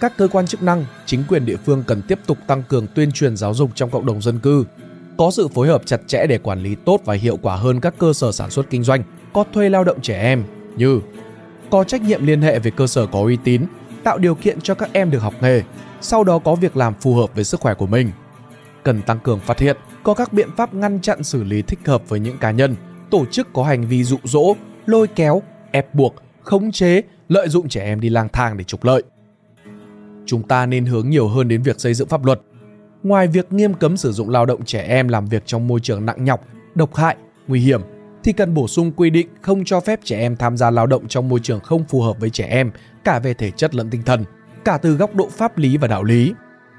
các 0.00 0.16
cơ 0.16 0.28
quan 0.28 0.46
chức 0.46 0.62
năng, 0.62 0.84
chính 1.06 1.24
quyền 1.28 1.46
địa 1.46 1.56
phương 1.56 1.84
cần 1.86 2.02
tiếp 2.02 2.18
tục 2.26 2.38
tăng 2.46 2.62
cường 2.62 2.86
tuyên 2.94 3.12
truyền 3.12 3.36
giáo 3.36 3.54
dục 3.54 3.70
trong 3.74 3.90
cộng 3.90 4.06
đồng 4.06 4.22
dân 4.22 4.38
cư, 4.38 4.64
có 5.16 5.30
sự 5.30 5.48
phối 5.48 5.68
hợp 5.68 5.82
chặt 5.86 6.00
chẽ 6.06 6.26
để 6.26 6.38
quản 6.38 6.62
lý 6.62 6.74
tốt 6.74 7.00
và 7.04 7.14
hiệu 7.14 7.38
quả 7.42 7.56
hơn 7.56 7.80
các 7.80 7.94
cơ 7.98 8.12
sở 8.12 8.32
sản 8.32 8.50
xuất 8.50 8.70
kinh 8.70 8.82
doanh 8.82 9.02
có 9.32 9.44
thuê 9.52 9.68
lao 9.68 9.84
động 9.84 10.00
trẻ 10.02 10.22
em 10.22 10.44
như 10.76 11.00
có 11.70 11.84
trách 11.84 12.02
nhiệm 12.02 12.26
liên 12.26 12.42
hệ 12.42 12.58
với 12.58 12.70
cơ 12.70 12.86
sở 12.86 13.06
có 13.06 13.20
uy 13.20 13.38
tín, 13.44 13.66
tạo 14.04 14.18
điều 14.18 14.34
kiện 14.34 14.60
cho 14.60 14.74
các 14.74 14.90
em 14.92 15.10
được 15.10 15.18
học 15.18 15.34
nghề, 15.40 15.62
sau 16.00 16.24
đó 16.24 16.38
có 16.38 16.54
việc 16.54 16.76
làm 16.76 16.94
phù 16.94 17.14
hợp 17.14 17.34
với 17.34 17.44
sức 17.44 17.60
khỏe 17.60 17.74
của 17.74 17.86
mình. 17.86 18.10
Cần 18.82 19.02
tăng 19.02 19.18
cường 19.18 19.40
phát 19.40 19.58
hiện, 19.58 19.76
có 20.02 20.14
các 20.14 20.32
biện 20.32 20.48
pháp 20.56 20.74
ngăn 20.74 21.00
chặn 21.00 21.22
xử 21.22 21.44
lý 21.44 21.62
thích 21.62 21.78
hợp 21.84 22.08
với 22.08 22.20
những 22.20 22.38
cá 22.38 22.50
nhân, 22.50 22.76
tổ 23.10 23.24
chức 23.30 23.48
có 23.52 23.64
hành 23.64 23.86
vi 23.86 24.04
dụ 24.04 24.18
dỗ, 24.24 24.54
lôi 24.86 25.06
kéo, 25.06 25.42
ép 25.70 25.94
buộc, 25.94 26.14
khống 26.42 26.72
chế, 26.72 27.02
lợi 27.28 27.48
dụng 27.48 27.68
trẻ 27.68 27.84
em 27.84 28.00
đi 28.00 28.08
lang 28.08 28.28
thang 28.32 28.56
để 28.56 28.64
trục 28.64 28.84
lợi. 28.84 29.02
Chúng 30.26 30.42
ta 30.42 30.66
nên 30.66 30.86
hướng 30.86 31.10
nhiều 31.10 31.28
hơn 31.28 31.48
đến 31.48 31.62
việc 31.62 31.80
xây 31.80 31.94
dựng 31.94 32.08
pháp 32.08 32.24
luật. 32.24 32.40
Ngoài 33.02 33.26
việc 33.26 33.52
nghiêm 33.52 33.74
cấm 33.74 33.96
sử 33.96 34.12
dụng 34.12 34.30
lao 34.30 34.46
động 34.46 34.64
trẻ 34.64 34.82
em 34.82 35.08
làm 35.08 35.26
việc 35.26 35.42
trong 35.46 35.68
môi 35.68 35.80
trường 35.80 36.06
nặng 36.06 36.24
nhọc, 36.24 36.44
độc 36.74 36.94
hại, 36.94 37.16
nguy 37.48 37.60
hiểm, 37.60 37.80
thì 38.24 38.32
cần 38.32 38.54
bổ 38.54 38.68
sung 38.68 38.92
quy 38.96 39.10
định 39.10 39.28
không 39.42 39.64
cho 39.64 39.80
phép 39.80 40.00
trẻ 40.04 40.18
em 40.18 40.36
tham 40.36 40.56
gia 40.56 40.70
lao 40.70 40.86
động 40.86 41.08
trong 41.08 41.28
môi 41.28 41.40
trường 41.42 41.60
không 41.60 41.84
phù 41.84 42.02
hợp 42.02 42.20
với 42.20 42.30
trẻ 42.30 42.46
em, 42.46 42.70
cả 43.04 43.18
về 43.18 43.34
thể 43.34 43.50
chất 43.50 43.74
lẫn 43.74 43.90
tinh 43.90 44.02
thần, 44.02 44.24
cả 44.64 44.78
từ 44.78 44.94
góc 44.94 45.14
độ 45.14 45.28
pháp 45.30 45.58
lý 45.58 45.76
và 45.76 45.88
đạo 45.88 46.04
lý. 46.04 46.34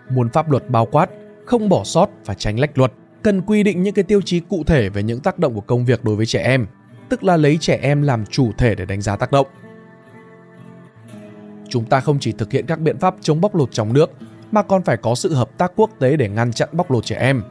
Muốn 0.10 0.30
pháp 0.30 0.52
luật 0.52 0.70
bao 0.70 0.86
quát, 0.86 1.10
không 1.46 1.70
bỏ 1.70 1.84
sót 1.84 2.10
và 2.26 2.34
tránh 2.34 2.60
lách 2.60 2.78
luật, 2.78 2.94
cần 3.22 3.42
quy 3.42 3.64
định 3.64 3.84
những 3.84 3.94
cái 3.94 4.04
tiêu 4.04 4.22
chí 4.22 4.40
cụ 4.40 4.64
thể 4.68 4.90
về 4.90 5.04
những 5.04 5.20
tác 5.20 5.40
động 5.40 5.56
của 5.56 5.62
công 5.62 5.86
việc 5.86 6.04
đối 6.04 6.16
với 6.16 6.26
trẻ 6.26 6.44
em, 6.44 6.68
tức 7.10 7.24
là 7.24 7.38
lấy 7.38 7.58
trẻ 7.62 7.80
em 7.82 8.02
làm 8.02 8.26
chủ 8.26 8.52
thể 8.58 8.76
để 8.76 8.86
đánh 8.86 9.02
giá 9.02 9.16
tác 9.16 9.32
động. 9.32 9.48
Chúng 11.70 11.86
ta 11.86 12.00
không 12.00 12.20
chỉ 12.20 12.32
thực 12.32 12.52
hiện 12.52 12.66
các 12.66 12.80
biện 12.80 13.00
pháp 13.00 13.16
chống 13.22 13.42
bóc 13.42 13.56
lột 13.56 13.72
trong 13.72 13.94
nước 13.94 14.12
mà 14.52 14.64
còn 14.64 14.84
phải 14.84 14.98
có 14.98 15.16
sự 15.16 15.34
hợp 15.34 15.58
tác 15.58 15.72
quốc 15.76 15.90
tế 16.00 16.18
để 16.18 16.30
ngăn 16.30 16.52
chặn 16.52 16.70
bóc 16.72 16.92
lột 16.92 17.06
trẻ 17.06 17.16
em, 17.16 17.42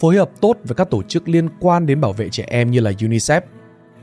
phối 0.00 0.16
hợp 0.16 0.30
tốt 0.40 0.56
với 0.64 0.74
các 0.74 0.90
tổ 0.90 1.02
chức 1.02 1.28
liên 1.28 1.48
quan 1.60 1.86
đến 1.86 2.00
bảo 2.00 2.12
vệ 2.12 2.28
trẻ 2.28 2.44
em 2.48 2.70
như 2.70 2.80
là 2.80 2.90
UNICEF. 2.90 3.40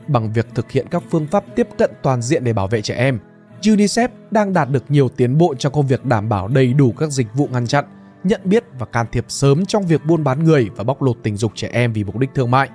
Bằng 0.07 0.33
việc 0.33 0.47
thực 0.55 0.71
hiện 0.71 0.87
các 0.91 1.03
phương 1.09 1.27
pháp 1.27 1.43
tiếp 1.55 1.67
cận 1.77 1.91
toàn 2.03 2.21
diện 2.21 2.43
để 2.43 2.53
bảo 2.53 2.67
vệ 2.67 2.81
trẻ 2.81 2.95
em, 2.95 3.19
UNICEF 3.61 4.09
đang 4.31 4.53
đạt 4.53 4.69
được 4.69 4.83
nhiều 4.89 5.09
tiến 5.09 5.37
bộ 5.37 5.55
trong 5.55 5.73
công 5.73 5.87
việc 5.87 6.05
đảm 6.05 6.29
bảo 6.29 6.47
đầy 6.47 6.73
đủ 6.73 6.91
các 6.91 7.09
dịch 7.09 7.27
vụ 7.33 7.49
ngăn 7.51 7.67
chặn, 7.67 7.85
nhận 8.23 8.41
biết 8.43 8.63
và 8.79 8.85
can 8.85 9.05
thiệp 9.11 9.25
sớm 9.27 9.65
trong 9.65 9.87
việc 9.87 10.05
buôn 10.05 10.23
bán 10.23 10.43
người 10.43 10.69
và 10.75 10.83
bóc 10.83 11.01
lột 11.01 11.17
tình 11.23 11.37
dục 11.37 11.51
trẻ 11.55 11.69
em 11.71 11.93
vì 11.93 12.03
mục 12.03 12.17
đích 12.17 12.29
thương 12.35 12.51
mại, 12.51 12.69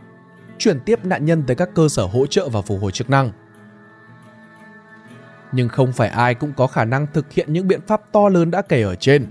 chuyển 0.59 0.81
tiếp 0.81 1.05
nạn 1.05 1.25
nhân 1.25 1.43
tới 1.47 1.57
các 1.57 1.71
cơ 1.75 1.89
sở 1.89 2.07
hỗ 2.07 2.27
trợ 2.27 2.49
và 2.49 2.61
phục 2.61 2.81
hồi 2.81 2.93
chức 2.93 3.11
năng. 3.11 3.31
nhưng 5.53 5.69
không 5.69 5.93
phải 5.93 6.09
ai 6.09 6.35
cũng 6.35 6.53
có 6.57 6.67
khả 6.67 6.85
năng 6.85 7.07
thực 7.13 7.33
hiện 7.33 7.53
những 7.53 7.69
biện 7.69 7.81
pháp 7.87 8.01
to 8.13 8.29
lớn 8.29 8.51
đã 8.51 8.63
kể 8.63 8.83
ở 8.83 8.95
trên. 8.95 9.27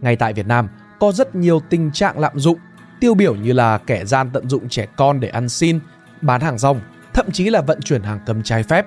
Ngay 0.00 0.16
tại 0.16 0.32
Việt 0.32 0.46
Nam, 0.46 0.68
có 1.00 1.12
rất 1.12 1.34
nhiều 1.34 1.60
tình 1.60 1.90
trạng 1.92 2.18
lạm 2.18 2.38
dụng, 2.38 2.58
tiêu 3.02 3.14
biểu 3.14 3.34
như 3.34 3.52
là 3.52 3.78
kẻ 3.78 4.04
gian 4.04 4.30
tận 4.32 4.48
dụng 4.48 4.68
trẻ 4.68 4.86
con 4.96 5.20
để 5.20 5.28
ăn 5.28 5.48
xin, 5.48 5.78
bán 6.20 6.40
hàng 6.40 6.58
rong, 6.58 6.80
thậm 7.14 7.30
chí 7.30 7.50
là 7.50 7.60
vận 7.60 7.80
chuyển 7.80 8.02
hàng 8.02 8.20
cấm 8.26 8.42
trái 8.42 8.62
phép. 8.62 8.86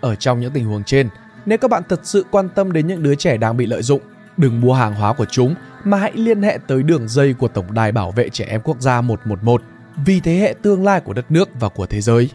Ở 0.00 0.14
trong 0.14 0.40
những 0.40 0.52
tình 0.52 0.64
huống 0.64 0.84
trên, 0.84 1.08
nếu 1.46 1.58
các 1.58 1.70
bạn 1.70 1.82
thật 1.88 2.00
sự 2.02 2.24
quan 2.30 2.48
tâm 2.48 2.72
đến 2.72 2.86
những 2.86 3.02
đứa 3.02 3.14
trẻ 3.14 3.36
đang 3.36 3.56
bị 3.56 3.66
lợi 3.66 3.82
dụng, 3.82 4.00
đừng 4.36 4.60
mua 4.60 4.74
hàng 4.74 4.94
hóa 4.94 5.12
của 5.12 5.24
chúng 5.24 5.54
mà 5.84 5.96
hãy 5.96 6.12
liên 6.14 6.42
hệ 6.42 6.58
tới 6.66 6.82
đường 6.82 7.08
dây 7.08 7.34
của 7.34 7.48
Tổng 7.48 7.74
đài 7.74 7.92
Bảo 7.92 8.10
vệ 8.10 8.28
Trẻ 8.28 8.44
Em 8.44 8.60
Quốc 8.60 8.80
gia 8.80 9.00
111 9.00 9.62
vì 10.04 10.20
thế 10.20 10.34
hệ 10.34 10.54
tương 10.62 10.84
lai 10.84 11.00
của 11.00 11.12
đất 11.12 11.30
nước 11.30 11.48
và 11.60 11.68
của 11.68 11.86
thế 11.86 12.00
giới. 12.00 12.30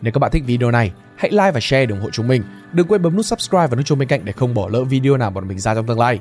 Nếu 0.00 0.12
các 0.12 0.18
bạn 0.18 0.30
thích 0.30 0.42
video 0.46 0.70
này, 0.70 0.92
hãy 1.16 1.30
like 1.30 1.50
và 1.50 1.60
share 1.60 1.86
để 1.86 1.94
ủng 1.94 2.02
hộ 2.02 2.10
chúng 2.10 2.28
mình. 2.28 2.42
Đừng 2.72 2.86
quên 2.86 3.02
bấm 3.02 3.16
nút 3.16 3.26
subscribe 3.26 3.66
và 3.66 3.76
nút 3.76 3.86
chuông 3.86 3.98
bên 3.98 4.08
cạnh 4.08 4.20
để 4.24 4.32
không 4.32 4.54
bỏ 4.54 4.68
lỡ 4.68 4.84
video 4.84 5.16
nào 5.16 5.30
bọn 5.30 5.48
mình 5.48 5.58
ra 5.58 5.74
trong 5.74 5.86
tương 5.86 6.00
lai. 6.00 6.20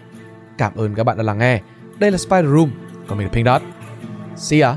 Cảm 0.58 0.76
ơn 0.76 0.96
các 0.96 1.04
bạn 1.04 1.18
đã 1.18 1.24
lắng 1.24 1.38
nghe. 1.38 1.62
Đây 2.02 2.12
là 2.12 2.18
Spider 2.18 2.46
Room, 2.46 2.70
còn 3.08 3.18
mình 3.18 3.28
là 3.28 3.34
Pink 3.34 3.48
Dot. 3.48 3.62
See 4.36 4.62
ya! 4.62 4.76